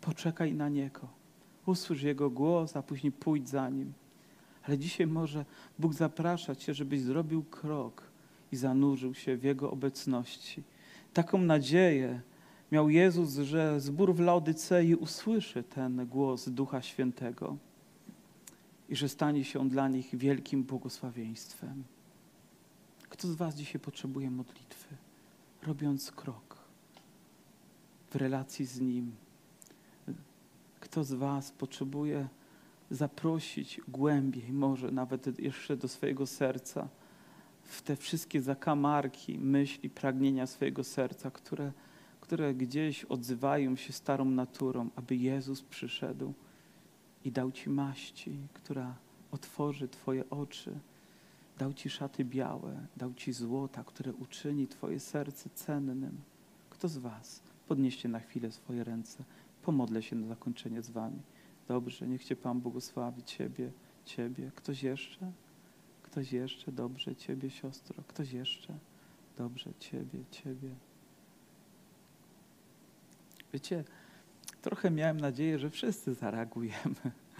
Poczekaj 0.00 0.54
na 0.54 0.68
Niego. 0.68 1.08
Usłysz 1.66 2.02
Jego 2.02 2.30
głos, 2.30 2.76
a 2.76 2.82
później 2.82 3.12
pójdź 3.12 3.48
za 3.48 3.68
Nim. 3.68 3.92
Ale 4.62 4.78
dzisiaj 4.78 5.06
może 5.06 5.44
Bóg 5.78 5.94
zaprasza 5.94 6.56
Cię, 6.56 6.74
żebyś 6.74 7.00
zrobił 7.00 7.44
krok 7.44 8.11
i 8.52 8.56
zanurzył 8.56 9.14
się 9.14 9.36
w 9.36 9.44
Jego 9.44 9.70
obecności. 9.70 10.62
Taką 11.14 11.38
nadzieję 11.38 12.20
miał 12.72 12.90
Jezus, 12.90 13.34
że 13.34 13.80
zbór 13.80 14.14
w 14.14 14.20
Laodycei 14.20 14.94
usłyszy 14.94 15.62
ten 15.62 16.06
głos 16.06 16.48
Ducha 16.48 16.82
Świętego 16.82 17.56
i 18.88 18.96
że 18.96 19.08
stanie 19.08 19.44
się 19.44 19.60
on 19.60 19.68
dla 19.68 19.88
nich 19.88 20.16
wielkim 20.16 20.62
błogosławieństwem. 20.62 21.84
Kto 23.08 23.28
z 23.28 23.34
Was 23.34 23.54
dzisiaj 23.54 23.80
potrzebuje 23.80 24.30
modlitwy, 24.30 24.96
robiąc 25.62 26.12
krok 26.12 26.58
w 28.10 28.16
relacji 28.16 28.66
z 28.66 28.80
Nim? 28.80 29.12
Kto 30.80 31.04
z 31.04 31.12
Was 31.12 31.52
potrzebuje 31.52 32.28
zaprosić 32.90 33.80
głębiej, 33.88 34.52
może 34.52 34.90
nawet 34.90 35.38
jeszcze 35.38 35.76
do 35.76 35.88
swojego 35.88 36.26
serca, 36.26 36.88
w 37.62 37.82
te 37.82 37.96
wszystkie 37.96 38.42
zakamarki 38.42 39.38
myśli, 39.38 39.90
pragnienia 39.90 40.46
swojego 40.46 40.84
serca, 40.84 41.30
które, 41.30 41.72
które 42.20 42.54
gdzieś 42.54 43.04
odzywają 43.04 43.76
się 43.76 43.92
starą 43.92 44.24
naturą, 44.24 44.90
aby 44.96 45.16
Jezus 45.16 45.62
przyszedł 45.62 46.34
i 47.24 47.32
dał 47.32 47.52
Ci 47.52 47.70
maści, 47.70 48.36
która 48.52 48.94
otworzy 49.30 49.88
Twoje 49.88 50.30
oczy, 50.30 50.78
dał 51.58 51.72
Ci 51.72 51.90
szaty 51.90 52.24
białe, 52.24 52.86
dał 52.96 53.14
Ci 53.14 53.32
złota, 53.32 53.84
które 53.84 54.12
uczyni 54.12 54.66
Twoje 54.66 55.00
serce 55.00 55.50
cennym. 55.50 56.20
Kto 56.70 56.88
z 56.88 56.98
Was? 56.98 57.42
Podnieście 57.68 58.08
na 58.08 58.20
chwilę 58.20 58.52
swoje 58.52 58.84
ręce. 58.84 59.24
Pomodlę 59.62 60.02
się 60.02 60.16
na 60.16 60.26
zakończenie 60.26 60.82
z 60.82 60.90
Wami. 60.90 61.22
Dobrze, 61.68 62.06
niech 62.06 62.24
Cię 62.24 62.36
Pan 62.36 62.60
błogosławi, 62.60 63.22
Ciebie, 63.22 63.72
Ciebie. 64.04 64.50
Ktoś 64.54 64.82
jeszcze? 64.82 65.32
Ktoś 66.12 66.32
jeszcze? 66.32 66.72
Dobrze, 66.72 67.16
Ciebie, 67.16 67.50
siostro. 67.50 68.02
Ktoś 68.08 68.32
jeszcze? 68.32 68.78
Dobrze, 69.38 69.70
Ciebie, 69.78 70.24
Ciebie. 70.30 70.70
Wiecie, 73.52 73.84
trochę 74.62 74.90
miałem 74.90 75.20
nadzieję, 75.20 75.58
że 75.58 75.70
wszyscy 75.70 76.14
zareagujemy. 76.14 76.94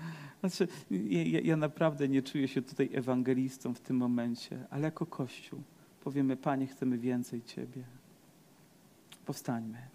Znaczy, 0.41 0.69
ja, 0.91 1.41
ja 1.41 1.57
naprawdę 1.57 2.09
nie 2.09 2.23
czuję 2.23 2.49
się 2.49 2.63
tutaj 2.63 2.91
ewangelistą 2.93 3.75
w 3.75 3.81
tym 3.81 3.97
momencie, 3.97 4.67
ale 4.71 4.83
jako 4.83 5.07
Kościół 5.07 5.63
powiemy, 6.01 6.37
Panie, 6.37 6.67
chcemy 6.67 6.99
więcej 6.99 7.43
Ciebie. 7.43 7.85
Powstańmy. 9.27 9.92